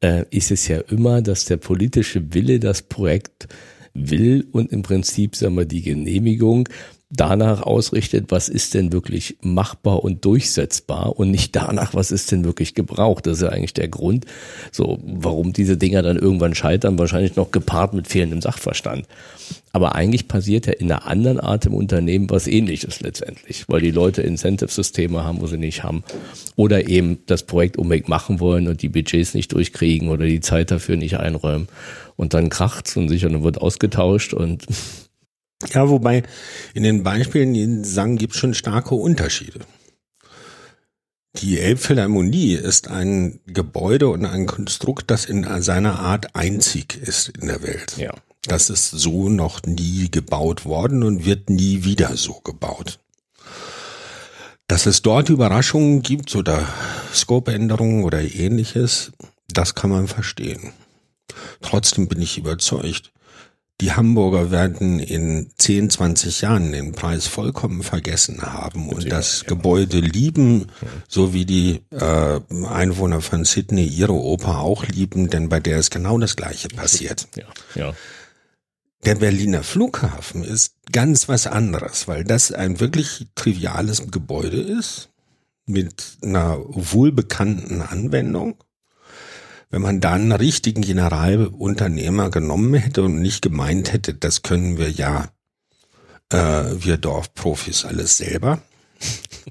äh, 0.00 0.24
ist 0.30 0.50
es 0.50 0.66
ja 0.66 0.78
immer, 0.80 1.22
dass 1.22 1.44
der 1.44 1.58
politische 1.58 2.34
Wille 2.34 2.58
das 2.58 2.82
Projekt 2.82 3.46
will 3.94 4.48
und 4.50 4.72
im 4.72 4.82
Prinzip, 4.82 5.36
sagen 5.36 5.54
wir, 5.54 5.66
die 5.66 5.82
Genehmigung 5.82 6.68
danach 7.10 7.62
ausrichtet, 7.62 8.26
was 8.30 8.48
ist 8.48 8.74
denn 8.74 8.92
wirklich 8.92 9.36
machbar 9.40 10.02
und 10.02 10.24
durchsetzbar 10.24 11.16
und 11.16 11.30
nicht 11.30 11.54
danach, 11.54 11.94
was 11.94 12.10
ist 12.10 12.32
denn 12.32 12.44
wirklich 12.44 12.74
gebraucht. 12.74 13.26
Das 13.26 13.34
ist 13.34 13.42
ja 13.42 13.50
eigentlich 13.50 13.74
der 13.74 13.86
Grund, 13.86 14.26
so, 14.72 14.98
warum 15.04 15.52
diese 15.52 15.76
Dinger 15.76 16.02
dann 16.02 16.18
irgendwann 16.18 16.56
scheitern, 16.56 16.98
wahrscheinlich 16.98 17.36
noch 17.36 17.52
gepaart 17.52 17.94
mit 17.94 18.08
fehlendem 18.08 18.42
Sachverstand. 18.42 19.06
Aber 19.74 19.96
eigentlich 19.96 20.28
passiert 20.28 20.66
ja 20.66 20.72
in 20.72 20.92
einer 20.92 21.04
anderen 21.04 21.40
Art 21.40 21.66
im 21.66 21.74
Unternehmen 21.74 22.30
was 22.30 22.46
ähnliches 22.46 23.00
letztendlich, 23.00 23.64
weil 23.68 23.80
die 23.80 23.90
Leute 23.90 24.22
Incentive-Systeme 24.22 25.24
haben, 25.24 25.40
wo 25.40 25.48
sie 25.48 25.58
nicht 25.58 25.82
haben. 25.82 26.04
Oder 26.54 26.88
eben 26.88 27.18
das 27.26 27.42
Projekt 27.42 27.76
unbedingt 27.76 28.08
machen 28.08 28.38
wollen 28.38 28.68
und 28.68 28.82
die 28.82 28.88
Budgets 28.88 29.34
nicht 29.34 29.52
durchkriegen 29.52 30.10
oder 30.10 30.26
die 30.26 30.38
Zeit 30.38 30.70
dafür 30.70 30.96
nicht 30.96 31.18
einräumen. 31.18 31.66
Und 32.14 32.34
dann 32.34 32.50
kracht's 32.50 32.96
und 32.96 33.08
sicher, 33.08 33.28
dann 33.28 33.42
wird 33.42 33.60
ausgetauscht 33.60 34.32
und 34.32 34.64
ja, 35.74 35.90
wobei 35.90 36.22
in 36.72 36.84
den 36.84 37.02
Beispielen, 37.02 37.52
die 37.52 37.82
sagen, 37.82 38.16
gibt 38.16 38.34
es 38.34 38.38
schon 38.38 38.54
starke 38.54 38.94
Unterschiede. 38.94 39.58
Die 41.38 41.58
Elbphilharmonie 41.58 42.54
ist 42.54 42.86
ein 42.86 43.40
Gebäude 43.48 44.06
und 44.06 44.24
ein 44.24 44.46
Konstrukt, 44.46 45.10
das 45.10 45.24
in 45.24 45.44
seiner 45.62 45.98
Art 45.98 46.36
einzig 46.36 46.96
ist 46.96 47.30
in 47.30 47.48
der 47.48 47.60
Welt. 47.64 47.96
Ja. 47.96 48.12
Das 48.46 48.70
ist 48.70 48.90
so 48.90 49.28
noch 49.28 49.62
nie 49.62 50.10
gebaut 50.10 50.64
worden 50.64 51.02
und 51.02 51.24
wird 51.24 51.50
nie 51.50 51.84
wieder 51.84 52.16
so 52.16 52.40
gebaut. 52.44 52.98
Dass 54.66 54.86
es 54.86 55.02
dort 55.02 55.28
Überraschungen 55.28 56.02
gibt 56.02 56.34
oder 56.34 56.66
Scope-Änderungen 57.12 58.04
oder 58.04 58.20
ähnliches, 58.20 59.12
das 59.48 59.74
kann 59.74 59.90
man 59.90 60.08
verstehen. 60.08 60.72
Trotzdem 61.60 62.08
bin 62.08 62.20
ich 62.20 62.38
überzeugt, 62.38 63.12
die 63.80 63.92
Hamburger 63.92 64.50
werden 64.52 65.00
in 65.00 65.50
10, 65.58 65.90
20 65.90 66.42
Jahren 66.42 66.72
den 66.72 66.92
Preis 66.92 67.26
vollkommen 67.26 67.82
vergessen 67.82 68.40
haben 68.42 68.88
und 68.88 69.10
das 69.10 69.42
ja. 69.42 69.48
Gebäude 69.48 69.98
lieben, 69.98 70.68
so 71.08 71.34
wie 71.34 71.44
die 71.44 71.82
äh, 71.90 72.40
Einwohner 72.68 73.20
von 73.20 73.44
Sydney 73.44 73.84
ihre 73.84 74.12
Oper 74.12 74.60
auch 74.60 74.86
lieben, 74.86 75.28
denn 75.28 75.48
bei 75.48 75.58
der 75.58 75.78
ist 75.78 75.90
genau 75.90 76.18
das 76.18 76.36
Gleiche 76.36 76.68
passiert. 76.68 77.26
Ja, 77.36 77.46
ja. 77.74 77.94
Der 79.04 79.16
Berliner 79.16 79.62
Flughafen 79.62 80.42
ist 80.44 80.76
ganz 80.90 81.28
was 81.28 81.46
anderes, 81.46 82.08
weil 82.08 82.24
das 82.24 82.52
ein 82.52 82.80
wirklich 82.80 83.26
triviales 83.34 84.10
Gebäude 84.10 84.58
ist 84.58 85.10
mit 85.66 86.16
einer 86.22 86.58
wohlbekannten 86.68 87.82
Anwendung. 87.82 88.56
Wenn 89.68 89.82
man 89.82 90.00
da 90.00 90.14
einen 90.14 90.32
richtigen 90.32 90.80
Generalunternehmer 90.80 92.30
genommen 92.30 92.72
hätte 92.72 93.02
und 93.02 93.20
nicht 93.20 93.42
gemeint 93.42 93.92
hätte, 93.92 94.14
das 94.14 94.40
können 94.40 94.78
wir 94.78 94.90
ja, 94.90 95.28
äh, 96.30 96.64
wir 96.78 96.96
Dorfprofis 96.96 97.84
alles 97.84 98.16
selber, 98.16 98.62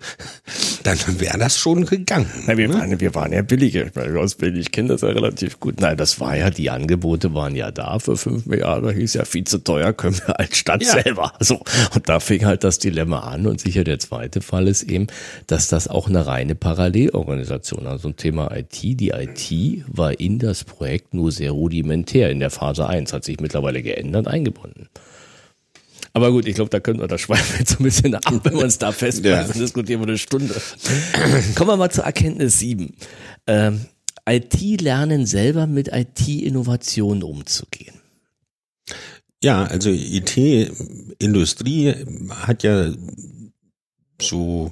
dann 0.84 0.97
wäre 1.19 1.38
das 1.38 1.58
schon 1.58 1.86
gegangen. 1.86 2.29
Nein, 2.45 2.58
wir, 2.58 2.67
ne? 2.67 2.73
waren, 2.75 2.99
wir 2.99 3.15
waren 3.15 3.34
ja 3.34 3.41
billiger. 3.41 3.86
Ich 3.86 3.95
meine, 3.95 4.19
aus 4.19 4.38
kenne 4.38 4.89
das 4.89 5.01
ja 5.01 5.10
relativ 5.10 5.60
gut. 5.60 5.79
Nein, 5.79 5.97
das 5.97 6.19
war 6.19 6.36
ja, 6.36 6.49
die 6.49 6.69
Angebote 6.69 7.34
waren 7.34 7.56
ja 7.56 7.71
da 7.71 7.99
für 7.99 8.17
fünf 8.17 8.45
Milliarden. 8.45 8.89
Da 8.89 8.91
hieß 8.91 9.13
ja 9.13 9.25
viel 9.25 9.43
zu 9.43 9.60
teuer, 9.60 9.93
können 9.93 10.17
wir 10.25 10.39
als 10.39 10.58
Stadt 10.58 10.84
ja. 10.84 11.01
selber. 11.01 11.34
So. 11.39 11.62
Und 11.93 12.10
da 12.10 12.19
fing 12.19 12.45
halt 12.45 12.63
das 12.63 12.79
Dilemma 12.79 13.19
an. 13.19 13.47
Und 13.47 13.60
sicher 13.60 13.84
der 13.84 13.99
zweite 13.99 14.41
Fall 14.41 14.67
ist 14.67 14.84
eben, 14.84 15.08
dass 15.47 15.67
das 15.67 15.88
auch 15.88 16.08
eine 16.08 16.25
reine 16.25 16.56
Parallelorganisation, 16.56 17.88
also 17.88 18.10
ein 18.10 18.15
Thema 18.15 18.56
IT. 18.56 18.82
Die 18.82 19.10
IT 19.10 19.84
war 19.88 20.19
in 20.19 20.39
das 20.39 20.63
Projekt 20.63 21.13
nur 21.13 21.32
sehr 21.32 21.51
rudimentär. 21.51 22.29
In 22.29 22.39
der 22.39 22.49
Phase 22.49 22.88
1 22.88 23.13
hat 23.13 23.23
sich 23.23 23.39
mittlerweile 23.39 23.82
geändert, 23.82 24.27
eingebunden. 24.27 24.89
Aber 26.13 26.32
gut, 26.32 26.47
ich 26.47 26.54
glaube, 26.54 26.69
da 26.69 26.80
können 26.80 26.99
wir, 26.99 27.08
da 27.08 27.17
schweifen 27.17 27.54
wir 27.54 27.60
jetzt 27.60 27.80
ein 27.80 27.84
bisschen 27.84 28.15
ab, 28.15 28.41
wenn 28.43 28.54
wir 28.54 28.63
uns 28.63 28.78
da 28.78 28.91
festbeißen, 28.91 29.54
ja. 29.56 29.60
diskutieren 29.60 30.02
wir 30.02 30.08
eine 30.08 30.19
Stunde. 30.19 30.54
Kommen 31.56 31.71
wir 31.71 31.78
mal 31.78 31.89
zur 31.89 32.04
Erkenntnis 32.04 32.60
7. 32.60 32.95
Ähm, 33.47 33.86
IT 34.30 34.82
lernen 34.82 35.26
selber 35.26 35.67
mit 35.67 35.89
IT-Innovationen 35.89 37.23
umzugehen. 37.23 37.99
Ja, 39.43 39.65
also 39.65 39.89
IT-Industrie 39.89 41.93
hat 42.30 42.63
ja 42.63 42.93
so 44.21 44.71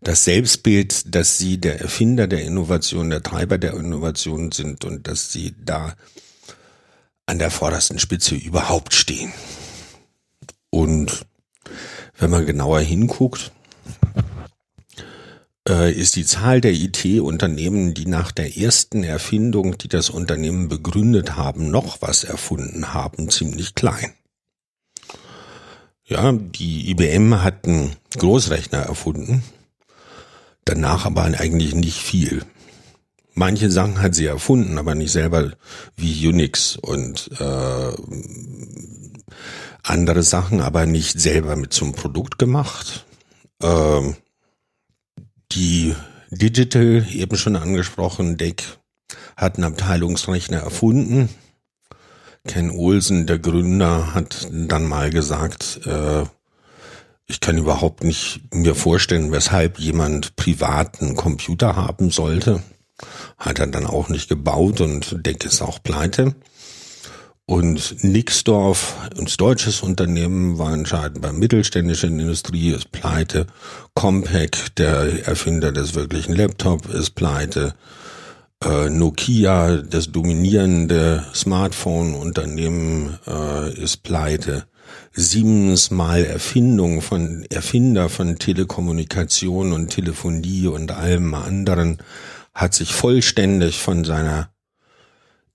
das 0.00 0.24
Selbstbild, 0.24 1.14
dass 1.14 1.36
sie 1.36 1.58
der 1.58 1.80
Erfinder 1.80 2.26
der 2.26 2.42
Innovation, 2.42 3.10
der 3.10 3.22
Treiber 3.22 3.58
der 3.58 3.74
Innovation 3.74 4.52
sind 4.52 4.86
und 4.86 5.06
dass 5.06 5.32
sie 5.32 5.54
da 5.62 5.94
an 7.26 7.38
der 7.38 7.50
vordersten 7.50 7.98
Spitze 7.98 8.36
überhaupt 8.36 8.94
stehen. 8.94 9.34
Und 10.70 11.26
wenn 12.18 12.30
man 12.30 12.46
genauer 12.46 12.80
hinguckt, 12.80 13.52
äh, 15.68 15.92
ist 15.92 16.16
die 16.16 16.24
Zahl 16.24 16.60
der 16.60 16.72
IT-Unternehmen, 16.72 17.94
die 17.94 18.06
nach 18.06 18.32
der 18.32 18.56
ersten 18.56 19.04
Erfindung, 19.04 19.78
die 19.78 19.88
das 19.88 20.10
Unternehmen 20.10 20.68
begründet 20.68 21.36
haben, 21.36 21.70
noch 21.70 22.02
was 22.02 22.24
erfunden 22.24 22.92
haben, 22.92 23.30
ziemlich 23.30 23.74
klein. 23.74 24.12
Ja, 26.04 26.32
die 26.32 26.90
IBM 26.90 27.42
hat 27.42 27.66
einen 27.66 27.94
Großrechner 28.18 28.78
erfunden, 28.78 29.44
danach 30.64 31.06
aber 31.06 31.22
eigentlich 31.22 31.74
nicht 31.74 32.00
viel. 32.00 32.42
Manche 33.34 33.70
Sachen 33.70 34.02
hat 34.02 34.16
sie 34.16 34.26
erfunden, 34.26 34.76
aber 34.76 34.96
nicht 34.96 35.12
selber 35.12 35.52
wie 35.96 36.26
Unix 36.26 36.76
und 36.76 37.30
äh, 37.38 37.92
andere 39.90 40.22
Sachen, 40.22 40.60
aber 40.60 40.86
nicht 40.86 41.20
selber 41.20 41.56
mit 41.56 41.72
zum 41.72 41.92
Produkt 41.92 42.38
gemacht. 42.38 43.06
Ähm, 43.62 44.16
die 45.52 45.94
Digital, 46.30 47.04
eben 47.10 47.36
schon 47.36 47.56
angesprochen, 47.56 48.36
Deck 48.36 48.62
hat 49.36 49.56
einen 49.56 49.64
Abteilungsrechner 49.64 50.58
erfunden. 50.58 51.28
Ken 52.46 52.70
Olsen, 52.70 53.26
der 53.26 53.38
Gründer, 53.38 54.14
hat 54.14 54.48
dann 54.50 54.86
mal 54.86 55.10
gesagt, 55.10 55.80
äh, 55.84 56.24
ich 57.26 57.40
kann 57.40 57.58
überhaupt 57.58 58.02
nicht 58.02 58.40
mir 58.52 58.74
vorstellen, 58.74 59.30
weshalb 59.30 59.78
jemand 59.78 60.36
privaten 60.36 61.16
Computer 61.16 61.76
haben 61.76 62.10
sollte. 62.10 62.62
Hat 63.38 63.58
er 63.58 63.66
dann 63.66 63.86
auch 63.86 64.08
nicht 64.08 64.28
gebaut 64.28 64.80
und 64.80 65.24
Deck 65.26 65.44
ist 65.44 65.62
auch 65.62 65.82
pleite. 65.82 66.34
Und 67.50 68.04
Nixdorf, 68.04 68.94
ein 69.18 69.26
deutsches 69.36 69.82
Unternehmen, 69.82 70.56
war 70.58 70.72
entscheidend 70.72 71.20
bei 71.20 71.32
mittelständischer 71.32 72.06
Industrie, 72.06 72.70
ist 72.70 72.92
pleite. 72.92 73.48
Compaq, 73.94 74.76
der 74.76 75.26
Erfinder 75.26 75.72
des 75.72 75.96
wirklichen 75.96 76.36
Laptop, 76.36 76.88
ist 76.88 77.16
pleite. 77.16 77.74
Äh, 78.64 78.88
Nokia, 78.88 79.78
das 79.78 80.12
dominierende 80.12 81.26
Smartphone-Unternehmen, 81.34 83.18
äh, 83.26 83.74
ist 83.74 84.04
pleite. 84.04 84.66
Siemens 85.10 85.90
mal 85.90 86.24
Erfindung 86.24 87.02
von 87.02 87.44
Erfinder 87.50 88.08
von 88.10 88.38
Telekommunikation 88.38 89.72
und 89.72 89.88
Telefonie 89.88 90.68
und 90.68 90.92
allem 90.92 91.34
anderen 91.34 91.98
hat 92.54 92.74
sich 92.74 92.94
vollständig 92.94 93.80
von 93.80 94.04
seiner 94.04 94.50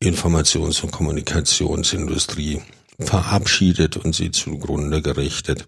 Informations- 0.02 0.84
und 0.84 0.92
Kommunikationsindustrie 0.92 2.62
verabschiedet 3.00 3.98
und 3.98 4.16
sie 4.16 4.32
zugrunde 4.32 5.02
gerichtet. 5.02 5.68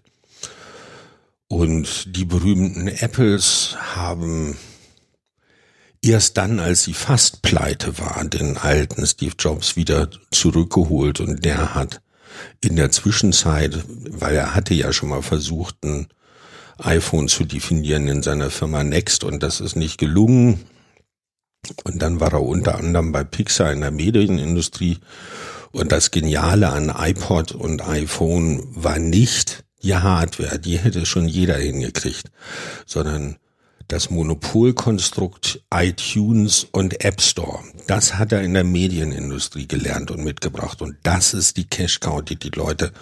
Und 1.48 2.16
die 2.16 2.24
berühmten 2.24 2.88
Apples 2.88 3.76
haben 3.94 4.56
erst 6.02 6.36
dann, 6.36 6.60
als 6.60 6.84
sie 6.84 6.94
fast 6.94 7.42
pleite 7.42 7.98
war, 7.98 8.24
den 8.24 8.56
alten 8.56 9.06
Steve 9.06 9.34
Jobs 9.38 9.76
wieder 9.76 10.10
zurückgeholt 10.30 11.20
und 11.20 11.44
der 11.44 11.74
hat 11.74 12.00
in 12.60 12.76
der 12.76 12.90
Zwischenzeit, 12.90 13.82
weil 13.88 14.36
er 14.36 14.54
hatte 14.54 14.74
ja 14.74 14.92
schon 14.92 15.08
mal 15.08 15.22
versucht, 15.22 15.82
ein 15.84 16.08
iPhone 16.78 17.28
zu 17.28 17.44
definieren 17.44 18.06
in 18.08 18.22
seiner 18.22 18.50
Firma 18.50 18.84
Next 18.84 19.24
und 19.24 19.42
das 19.42 19.60
ist 19.60 19.74
nicht 19.74 19.98
gelungen. 19.98 20.64
Und 21.84 22.02
dann 22.02 22.20
war 22.20 22.32
er 22.32 22.42
unter 22.42 22.76
anderem 22.76 23.12
bei 23.12 23.24
Pixar 23.24 23.72
in 23.72 23.80
der 23.80 23.90
Medienindustrie. 23.90 24.98
Und 25.72 25.92
das 25.92 26.10
Geniale 26.10 26.70
an 26.70 26.92
iPod 26.96 27.52
und 27.52 27.86
iPhone 27.86 28.62
war 28.70 28.98
nicht 28.98 29.64
die 29.82 29.94
Hardware, 29.94 30.58
die 30.58 30.78
hätte 30.78 31.06
schon 31.06 31.28
jeder 31.28 31.56
hingekriegt, 31.56 32.30
sondern 32.86 33.36
das 33.86 34.10
Monopolkonstrukt 34.10 35.62
iTunes 35.72 36.66
und 36.72 37.02
App 37.04 37.22
Store. 37.22 37.60
Das 37.86 38.16
hat 38.16 38.32
er 38.32 38.42
in 38.42 38.52
der 38.52 38.64
Medienindustrie 38.64 39.66
gelernt 39.66 40.10
und 40.10 40.22
mitgebracht. 40.22 40.82
Und 40.82 40.96
das 41.04 41.32
ist 41.32 41.56
die 41.56 41.64
Cash 41.64 42.00
Cow, 42.00 42.22
die 42.22 42.36
die 42.36 42.50
Leute 42.50 42.92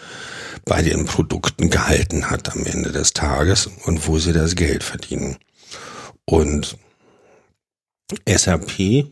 bei 0.65 0.83
den 0.83 1.05
Produkten 1.05 1.71
gehalten 1.71 2.31
hat 2.31 2.55
am 2.55 2.65
Ende 2.65 2.93
des 2.93 3.13
Tages 3.15 3.69
und 3.85 4.07
wo 4.07 4.19
sie 4.19 4.33
das 4.33 4.55
Geld 4.55 4.85
verdienen. 4.85 5.39
Und 6.25 6.79
SAP, 8.29 9.07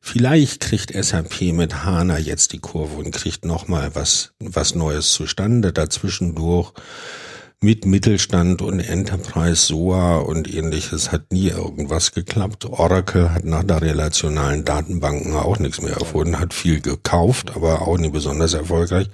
vielleicht 0.00 0.60
kriegt 0.60 0.92
SAP 0.92 1.52
mit 1.52 1.84
HANA 1.84 2.18
jetzt 2.18 2.52
die 2.52 2.58
Kurve 2.58 2.96
und 2.96 3.10
kriegt 3.12 3.44
nochmal 3.44 3.94
was, 3.94 4.32
was 4.38 4.74
Neues 4.74 5.12
zustande 5.12 5.72
dazwischendurch 5.72 6.72
mit 7.62 7.84
Mittelstand 7.84 8.62
und 8.62 8.80
Enterprise, 8.80 9.66
SOA 9.66 10.20
und 10.20 10.52
ähnliches 10.52 11.12
hat 11.12 11.30
nie 11.30 11.48
irgendwas 11.48 12.12
geklappt. 12.12 12.64
Oracle 12.64 13.34
hat 13.34 13.44
nach 13.44 13.64
der 13.64 13.82
relationalen 13.82 14.64
Datenbanken 14.64 15.34
auch 15.34 15.58
nichts 15.58 15.82
mehr 15.82 15.92
erfunden, 15.92 16.38
hat 16.38 16.54
viel 16.54 16.80
gekauft, 16.80 17.54
aber 17.54 17.82
auch 17.82 17.98
nie 17.98 18.08
besonders 18.08 18.54
erfolgreich. 18.54 19.08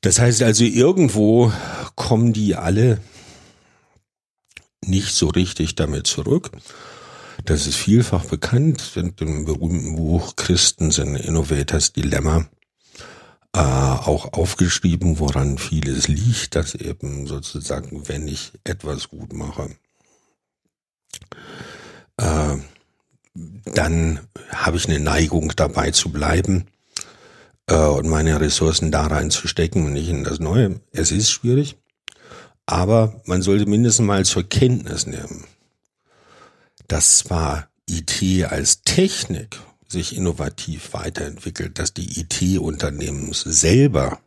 Das 0.00 0.18
heißt 0.18 0.42
also, 0.42 0.64
irgendwo 0.64 1.52
kommen 1.94 2.32
die 2.32 2.56
alle 2.56 2.98
nicht 4.88 5.14
so 5.14 5.28
richtig 5.28 5.74
damit 5.74 6.06
zurück. 6.06 6.50
Das 7.44 7.66
ist 7.66 7.76
vielfach 7.76 8.24
bekannt 8.24 8.92
in 8.96 9.14
dem 9.16 9.44
berühmten 9.44 9.96
Buch 9.96 10.34
Christen 10.36 10.90
sind 10.90 11.16
Innovators 11.16 11.92
Dilemma 11.92 12.48
äh, 13.54 13.60
auch 13.60 14.32
aufgeschrieben, 14.34 15.18
woran 15.18 15.58
vieles 15.58 16.08
liegt, 16.08 16.54
dass 16.54 16.74
eben 16.74 17.26
sozusagen, 17.26 18.08
wenn 18.08 18.28
ich 18.28 18.52
etwas 18.64 19.08
gut 19.08 19.32
mache, 19.32 19.70
äh, 22.18 22.56
dann 23.64 24.20
habe 24.50 24.76
ich 24.76 24.88
eine 24.88 25.00
Neigung 25.00 25.52
dabei 25.56 25.92
zu 25.92 26.10
bleiben 26.10 26.66
äh, 27.66 27.74
und 27.74 28.08
meine 28.08 28.40
Ressourcen 28.40 28.90
da 28.90 29.06
reinzustecken 29.06 29.86
und 29.86 29.92
nicht 29.92 30.08
in 30.08 30.24
das 30.24 30.40
Neue. 30.40 30.80
Es 30.92 31.10
ist 31.10 31.30
schwierig, 31.30 31.76
aber 32.68 33.18
man 33.24 33.40
sollte 33.40 33.64
mindestens 33.64 34.06
mal 34.06 34.26
zur 34.26 34.46
Kenntnis 34.46 35.06
nehmen, 35.06 35.44
dass 36.86 37.16
zwar 37.16 37.70
IT 37.88 38.44
als 38.44 38.82
Technik 38.82 39.58
sich 39.88 40.14
innovativ 40.14 40.92
weiterentwickelt, 40.92 41.78
dass 41.78 41.94
die 41.94 42.20
IT-Unternehmen 42.20 43.32
selber 43.32 44.20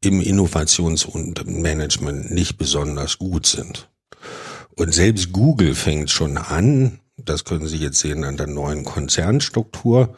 im 0.00 0.20
Innovations- 0.20 1.04
und 1.04 1.44
Management 1.44 2.30
nicht 2.30 2.56
besonders 2.56 3.18
gut 3.18 3.46
sind. 3.46 3.88
Und 4.76 4.94
selbst 4.94 5.32
Google 5.32 5.74
fängt 5.74 6.12
schon 6.12 6.38
an, 6.38 7.00
das 7.16 7.42
können 7.42 7.66
Sie 7.66 7.78
jetzt 7.78 7.98
sehen 7.98 8.22
an 8.22 8.36
der 8.36 8.46
neuen 8.46 8.84
Konzernstruktur, 8.84 10.14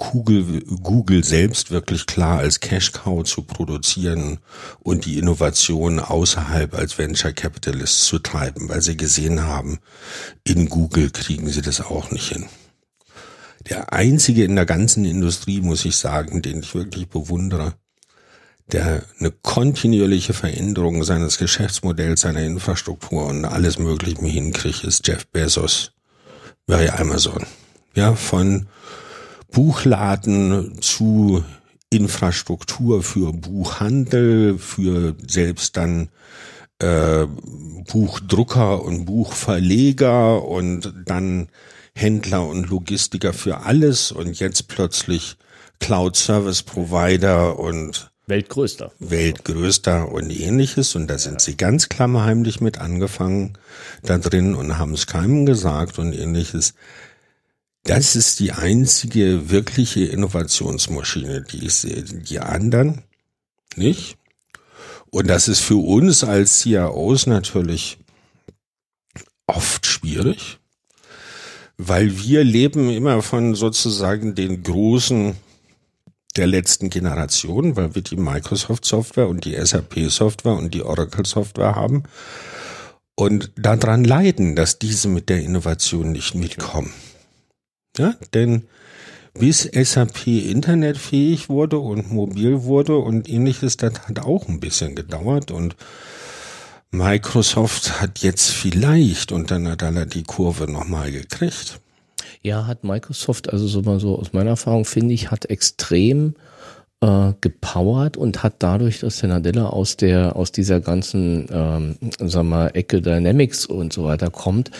Google, 0.00 0.62
Google 0.82 1.22
selbst 1.22 1.70
wirklich 1.70 2.06
klar 2.06 2.38
als 2.38 2.60
Cash 2.60 2.92
Cow 2.92 3.22
zu 3.22 3.42
produzieren 3.42 4.38
und 4.80 5.04
die 5.04 5.18
Innovation 5.18 6.00
außerhalb 6.00 6.74
als 6.74 6.96
Venture 6.96 7.32
Capitalist 7.32 8.06
zu 8.06 8.18
treiben, 8.18 8.70
weil 8.70 8.80
sie 8.80 8.96
gesehen 8.96 9.42
haben, 9.42 9.78
in 10.42 10.70
Google 10.70 11.10
kriegen 11.10 11.50
sie 11.50 11.60
das 11.60 11.82
auch 11.82 12.10
nicht 12.10 12.32
hin. 12.32 12.46
Der 13.68 13.92
einzige 13.92 14.44
in 14.44 14.56
der 14.56 14.64
ganzen 14.64 15.04
Industrie, 15.04 15.60
muss 15.60 15.84
ich 15.84 15.96
sagen, 15.96 16.40
den 16.40 16.60
ich 16.60 16.74
wirklich 16.74 17.08
bewundere, 17.08 17.74
der 18.72 19.02
eine 19.18 19.30
kontinuierliche 19.30 20.32
Veränderung 20.32 21.04
seines 21.04 21.36
Geschäftsmodells, 21.36 22.22
seiner 22.22 22.42
Infrastruktur 22.42 23.26
und 23.26 23.44
alles 23.44 23.78
Mögliche 23.78 24.24
hinkriegt, 24.24 24.82
ist 24.82 25.06
Jeff 25.06 25.26
Bezos 25.26 25.92
bei 26.66 26.90
Amazon. 26.98 27.44
Ja, 27.94 28.14
von 28.14 28.66
Buchladen 29.50 30.80
zu 30.80 31.44
Infrastruktur 31.90 33.02
für 33.02 33.32
Buchhandel, 33.32 34.58
für 34.58 35.14
selbst 35.26 35.76
dann 35.76 36.08
äh, 36.78 37.26
Buchdrucker 37.90 38.82
und 38.82 39.06
Buchverleger 39.06 40.44
und 40.46 40.92
dann 41.04 41.48
Händler 41.94 42.46
und 42.46 42.70
Logistiker 42.70 43.32
für 43.32 43.58
alles 43.62 44.12
und 44.12 44.38
jetzt 44.38 44.68
plötzlich 44.68 45.36
Cloud 45.80 46.16
Service 46.16 46.62
Provider 46.62 47.58
und 47.58 48.10
Weltgrößter. 48.26 48.92
Weltgrößter 49.00 50.10
und 50.10 50.30
ähnliches. 50.30 50.94
Und 50.94 51.08
da 51.08 51.18
sind 51.18 51.40
sie 51.40 51.56
ganz 51.56 51.88
klammerheimlich 51.88 52.60
mit 52.60 52.78
angefangen 52.78 53.54
da 54.02 54.18
drin 54.18 54.54
und 54.54 54.78
haben 54.78 54.94
es 54.94 55.06
keinem 55.08 55.46
gesagt 55.46 55.98
und 55.98 56.12
ähnliches. 56.12 56.74
Das 57.84 58.14
ist 58.14 58.40
die 58.40 58.52
einzige 58.52 59.50
wirkliche 59.50 60.04
Innovationsmaschine, 60.04 61.42
die 61.42 61.66
ich 61.66 61.74
sehe. 61.74 62.02
Die 62.02 62.38
anderen 62.38 63.04
nicht. 63.76 64.16
Und 65.10 65.28
das 65.28 65.48
ist 65.48 65.60
für 65.60 65.76
uns 65.76 66.22
als 66.22 66.60
CIOs 66.60 67.26
natürlich 67.26 67.98
oft 69.46 69.86
schwierig, 69.86 70.58
weil 71.76 72.18
wir 72.18 72.44
leben 72.44 72.90
immer 72.90 73.22
von 73.22 73.54
sozusagen 73.54 74.34
den 74.34 74.62
großen 74.62 75.34
der 76.36 76.46
letzten 76.46 76.90
Generation, 76.90 77.74
weil 77.74 77.94
wir 77.94 78.02
die 78.02 78.16
Microsoft 78.16 78.84
Software 78.84 79.28
und 79.28 79.44
die 79.44 79.56
SAP 79.64 80.10
Software 80.10 80.52
und 80.52 80.74
die 80.74 80.82
Oracle 80.82 81.26
Software 81.26 81.74
haben 81.74 82.04
und 83.16 83.50
daran 83.56 84.04
leiden, 84.04 84.54
dass 84.54 84.78
diese 84.78 85.08
mit 85.08 85.28
der 85.28 85.40
Innovation 85.40 86.12
nicht 86.12 86.36
mitkommen. 86.36 86.92
Ja, 87.98 88.14
denn 88.34 88.64
bis 89.34 89.62
SAP 89.62 90.26
internetfähig 90.26 91.48
wurde 91.48 91.78
und 91.78 92.10
mobil 92.10 92.62
wurde 92.64 92.96
und 92.96 93.28
ähnliches, 93.28 93.76
das 93.76 93.92
hat 94.08 94.18
auch 94.20 94.48
ein 94.48 94.60
bisschen 94.60 94.94
gedauert 94.94 95.50
und 95.50 95.76
Microsoft 96.90 98.00
hat 98.00 98.18
jetzt 98.18 98.50
vielleicht 98.50 99.30
unter 99.30 99.58
Nadala 99.58 100.04
die 100.06 100.24
Kurve 100.24 100.70
nochmal 100.70 101.12
gekriegt. 101.12 101.80
Ja, 102.42 102.66
hat 102.66 102.84
Microsoft, 102.84 103.52
also 103.52 103.68
so 103.68 103.82
mal 103.82 104.00
so 104.00 104.18
aus 104.18 104.32
meiner 104.32 104.50
Erfahrung 104.50 104.84
finde 104.84 105.14
ich, 105.14 105.30
hat 105.30 105.44
extrem 105.46 106.34
äh, 107.00 107.32
gepowert 107.40 108.16
und 108.16 108.42
hat 108.42 108.54
dadurch, 108.58 109.00
dass 109.00 109.20
der 109.20 109.30
Nadella 109.30 109.68
aus 109.68 109.96
der 109.96 110.36
aus 110.36 110.52
dieser 110.52 110.80
ganzen 110.80 111.46
ähm, 111.50 111.96
sag 112.18 112.44
mal 112.44 112.68
Ecke 112.74 113.00
Dynamics 113.00 113.66
und 113.66 113.92
so 113.92 114.04
weiter 114.04 114.30
kommt, 114.30 114.70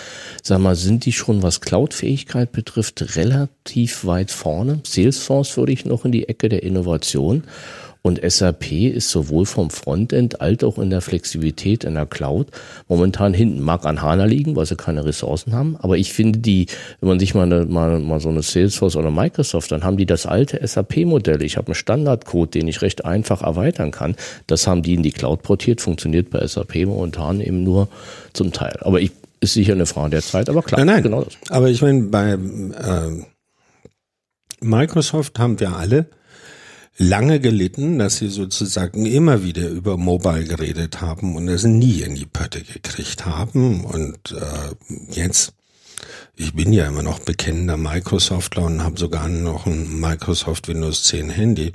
sag 0.42 0.58
mal, 0.60 0.76
sind 0.76 1.06
die 1.06 1.12
schon 1.12 1.42
was 1.42 1.60
Cloud-Fähigkeit 1.60 2.52
betrifft 2.52 3.16
relativ 3.16 4.04
weit 4.04 4.30
vorne. 4.30 4.80
Salesforce 4.84 5.56
würde 5.56 5.72
ich 5.72 5.84
noch 5.84 6.04
in 6.04 6.12
die 6.12 6.28
Ecke 6.28 6.48
der 6.48 6.62
Innovation 6.62 7.44
und 8.02 8.20
SAP 8.22 8.72
ist 8.72 9.10
sowohl 9.10 9.44
vom 9.44 9.68
Frontend 9.68 10.40
als 10.40 10.64
auch 10.64 10.78
in 10.78 10.90
der 10.90 11.02
Flexibilität 11.02 11.84
in 11.84 11.94
der 11.94 12.06
Cloud 12.06 12.48
momentan 12.88 13.34
hinten. 13.34 13.60
Mag 13.60 13.84
an 13.84 14.00
HANA 14.00 14.24
liegen, 14.24 14.56
weil 14.56 14.64
sie 14.64 14.76
keine 14.76 15.04
Ressourcen 15.04 15.52
haben. 15.52 15.76
Aber 15.80 15.98
ich 15.98 16.12
finde 16.12 16.38
die, 16.38 16.66
wenn 17.00 17.10
man 17.10 17.20
sich 17.20 17.34
mal, 17.34 17.42
eine, 17.42 17.66
mal, 17.66 17.98
mal 17.98 18.20
so 18.20 18.30
eine 18.30 18.42
Salesforce 18.42 18.96
oder 18.96 19.10
Microsoft, 19.10 19.70
dann 19.70 19.84
haben 19.84 19.98
die 19.98 20.06
das 20.06 20.24
alte 20.24 20.66
SAP-Modell. 20.66 21.42
Ich 21.42 21.58
habe 21.58 21.68
einen 21.68 21.74
Standardcode, 21.74 22.54
den 22.54 22.68
ich 22.68 22.80
recht 22.80 23.04
einfach 23.04 23.42
erweitern 23.42 23.90
kann. 23.90 24.16
Das 24.46 24.66
haben 24.66 24.82
die 24.82 24.94
in 24.94 25.02
die 25.02 25.12
Cloud 25.12 25.42
portiert, 25.42 25.82
funktioniert 25.82 26.30
bei 26.30 26.46
SAP 26.46 26.86
momentan 26.86 27.40
eben 27.40 27.62
nur 27.62 27.88
zum 28.32 28.52
Teil. 28.52 28.78
Aber 28.80 29.00
ich, 29.00 29.12
ist 29.40 29.54
sicher 29.54 29.72
eine 29.72 29.86
Frage 29.86 30.10
der 30.10 30.22
Zeit, 30.22 30.48
aber 30.48 30.62
klar. 30.62 30.78
Nein, 30.80 30.86
nein. 30.86 31.02
Genau 31.02 31.24
das. 31.24 31.34
Aber 31.48 31.68
ich 31.68 31.82
meine, 31.82 32.02
bei 32.04 32.32
äh, 32.32 33.24
Microsoft 34.60 35.38
haben 35.38 35.60
wir 35.60 35.76
alle 35.76 36.06
lange 37.00 37.40
gelitten, 37.40 37.98
dass 37.98 38.18
sie 38.18 38.28
sozusagen 38.28 39.06
immer 39.06 39.42
wieder 39.42 39.68
über 39.68 39.96
Mobile 39.96 40.44
geredet 40.44 41.00
haben 41.00 41.34
und 41.34 41.48
es 41.48 41.64
nie 41.64 42.02
in 42.02 42.14
die 42.14 42.26
Pötte 42.26 42.62
gekriegt 42.62 43.24
haben. 43.24 43.84
Und 43.84 44.32
äh, 44.32 44.74
jetzt 45.10 45.54
ich 46.36 46.54
bin 46.54 46.72
ja 46.72 46.86
immer 46.86 47.02
noch 47.02 47.18
bekennender 47.20 47.76
Microsoftler 47.76 48.64
und 48.64 48.82
habe 48.82 48.98
sogar 48.98 49.28
noch 49.28 49.66
ein 49.66 50.00
Microsoft 50.00 50.68
Windows 50.68 51.04
10 51.04 51.28
Handy. 51.28 51.66
Und 51.66 51.74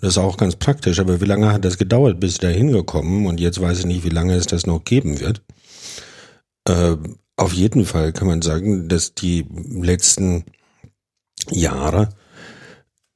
das 0.00 0.10
ist 0.10 0.18
auch 0.18 0.36
ganz 0.36 0.56
praktisch, 0.56 0.98
aber 0.98 1.20
wie 1.20 1.26
lange 1.26 1.52
hat 1.52 1.64
das 1.64 1.78
gedauert, 1.78 2.18
bis 2.18 2.38
da 2.38 2.48
hingekommen? 2.48 3.26
Und 3.26 3.40
jetzt 3.40 3.60
weiß 3.60 3.80
ich 3.80 3.86
nicht, 3.86 4.04
wie 4.04 4.10
lange 4.10 4.34
es 4.34 4.46
das 4.46 4.66
noch 4.66 4.84
geben 4.84 5.20
wird. 5.20 5.42
Äh, 6.66 6.96
auf 7.36 7.52
jeden 7.52 7.84
Fall 7.84 8.12
kann 8.12 8.26
man 8.26 8.42
sagen, 8.42 8.88
dass 8.88 9.14
die 9.14 9.46
letzten 9.70 10.44
Jahre 11.50 12.08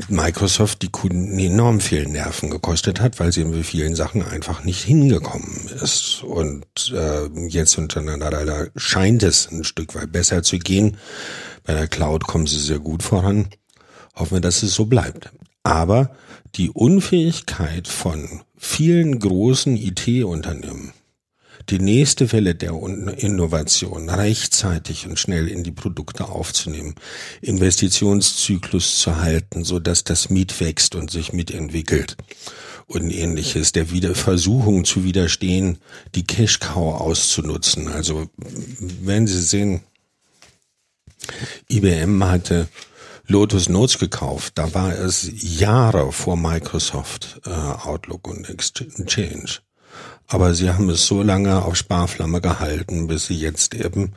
Microsoft 0.08 0.82
die 0.82 0.90
Kunden 0.90 1.38
enorm 1.38 1.80
viel 1.80 2.06
Nerven 2.06 2.50
gekostet 2.50 3.00
hat, 3.00 3.18
weil 3.18 3.32
sie 3.32 3.40
in 3.40 3.64
vielen 3.64 3.96
Sachen 3.96 4.22
einfach 4.22 4.62
nicht 4.62 4.84
hingekommen 4.84 5.68
ist. 5.82 6.22
Und 6.22 6.92
äh, 6.94 7.26
jetzt 7.48 7.78
untereinander 7.78 8.68
scheint 8.76 9.22
es 9.22 9.50
ein 9.50 9.64
Stück 9.64 9.94
weit 9.94 10.12
besser 10.12 10.42
zu 10.42 10.58
gehen. 10.58 10.98
Bei 11.64 11.72
der 11.72 11.88
Cloud 11.88 12.26
kommen 12.26 12.46
sie 12.46 12.60
sehr 12.60 12.78
gut 12.78 13.02
voran. 13.02 13.48
Hoffen 14.14 14.36
wir, 14.36 14.40
dass 14.40 14.62
es 14.62 14.74
so 14.74 14.84
bleibt. 14.84 15.30
Aber 15.62 16.10
die 16.54 16.70
Unfähigkeit 16.70 17.88
von 17.88 18.42
vielen 18.56 19.18
großen 19.18 19.76
IT-Unternehmen, 19.76 20.92
die 21.68 21.78
nächste 21.78 22.30
Welle 22.32 22.54
der 22.54 22.72
Innovation 22.72 24.08
rechtzeitig 24.08 25.06
und 25.06 25.18
schnell 25.18 25.48
in 25.48 25.64
die 25.64 25.72
Produkte 25.72 26.28
aufzunehmen, 26.28 26.94
Investitionszyklus 27.40 28.98
zu 28.98 29.16
halten, 29.16 29.64
so 29.64 29.78
dass 29.78 30.04
das 30.04 30.30
Miet 30.30 30.60
wächst 30.60 30.94
und 30.94 31.10
sich 31.10 31.32
mitentwickelt 31.32 32.16
und 32.86 33.10
ähnliches, 33.10 33.72
der 33.72 33.90
wieder 33.90 34.14
Versuchung 34.14 34.84
zu 34.84 35.02
widerstehen, 35.04 35.78
die 36.14 36.26
Cash 36.26 36.60
Cow 36.60 37.00
auszunutzen. 37.00 37.88
Also, 37.88 38.28
wenn 38.78 39.26
Sie 39.26 39.42
sehen, 39.42 39.82
IBM 41.68 42.22
hatte 42.24 42.68
Lotus 43.26 43.68
Notes 43.68 43.98
gekauft. 43.98 44.52
Da 44.56 44.72
war 44.72 44.96
es 44.96 45.28
Jahre 45.34 46.12
vor 46.12 46.36
Microsoft 46.36 47.40
äh, 47.44 47.50
Outlook 47.50 48.28
und 48.28 48.48
Exchange. 48.48 49.65
Aber 50.28 50.54
sie 50.54 50.70
haben 50.70 50.90
es 50.90 51.06
so 51.06 51.22
lange 51.22 51.64
auf 51.64 51.76
Sparflamme 51.76 52.40
gehalten, 52.40 53.06
bis 53.06 53.26
sie 53.26 53.36
jetzt 53.36 53.74
eben 53.74 54.12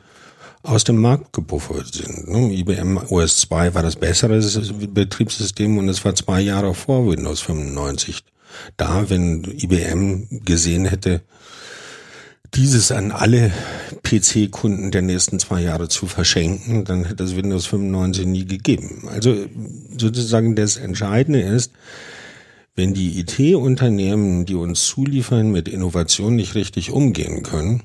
aus 0.62 0.84
dem 0.84 0.96
Markt 0.96 1.32
gebuffert 1.32 1.94
sind. 1.94 2.28
IBM 2.28 2.98
OS 3.08 3.38
2 3.40 3.74
war 3.74 3.82
das 3.82 3.96
bessere 3.96 4.40
Betriebssystem 4.40 5.78
und 5.78 5.88
es 5.88 6.04
war 6.04 6.14
zwei 6.14 6.40
Jahre 6.40 6.74
vor 6.74 7.08
Windows 7.08 7.40
95. 7.40 8.24
Da, 8.76 9.08
wenn 9.08 9.44
IBM 9.44 10.42
gesehen 10.44 10.84
hätte, 10.84 11.22
dieses 12.54 12.90
an 12.90 13.12
alle 13.12 13.52
PC-Kunden 14.02 14.90
der 14.90 15.02
nächsten 15.02 15.38
zwei 15.38 15.62
Jahre 15.62 15.88
zu 15.88 16.06
verschenken, 16.06 16.84
dann 16.84 17.04
hätte 17.04 17.22
es 17.22 17.36
Windows 17.36 17.66
95 17.66 18.26
nie 18.26 18.44
gegeben. 18.44 19.08
Also 19.08 19.36
sozusagen 19.96 20.56
das 20.56 20.76
Entscheidende 20.76 21.40
ist, 21.40 21.72
wenn 22.80 22.94
die 22.94 23.20
IT-Unternehmen, 23.20 24.46
die 24.46 24.54
uns 24.54 24.86
zuliefern, 24.86 25.50
mit 25.50 25.68
Innovation 25.68 26.34
nicht 26.34 26.54
richtig 26.54 26.92
umgehen 26.92 27.42
können, 27.42 27.82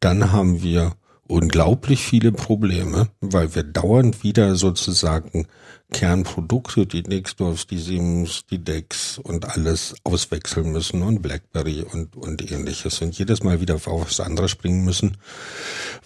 dann 0.00 0.32
haben 0.32 0.62
wir 0.62 0.94
unglaublich 1.26 2.02
viele 2.02 2.32
Probleme, 2.32 3.10
weil 3.20 3.54
wir 3.54 3.62
dauernd 3.62 4.22
wieder 4.22 4.56
sozusagen 4.56 5.48
Kernprodukte, 5.92 6.86
die 6.86 7.02
Nextdoors, 7.02 7.66
die 7.66 7.76
Siemens, 7.76 8.46
die 8.50 8.64
Dex 8.64 9.18
und 9.18 9.44
alles 9.54 9.94
auswechseln 10.02 10.72
müssen 10.72 11.02
und 11.02 11.20
BlackBerry 11.20 11.82
und, 11.82 12.16
und 12.16 12.50
ähnliches 12.50 13.02
und 13.02 13.18
jedes 13.18 13.42
Mal 13.42 13.60
wieder 13.60 13.74
auf 13.74 13.86
was 13.86 14.18
anderes 14.18 14.50
springen 14.50 14.82
müssen, 14.82 15.18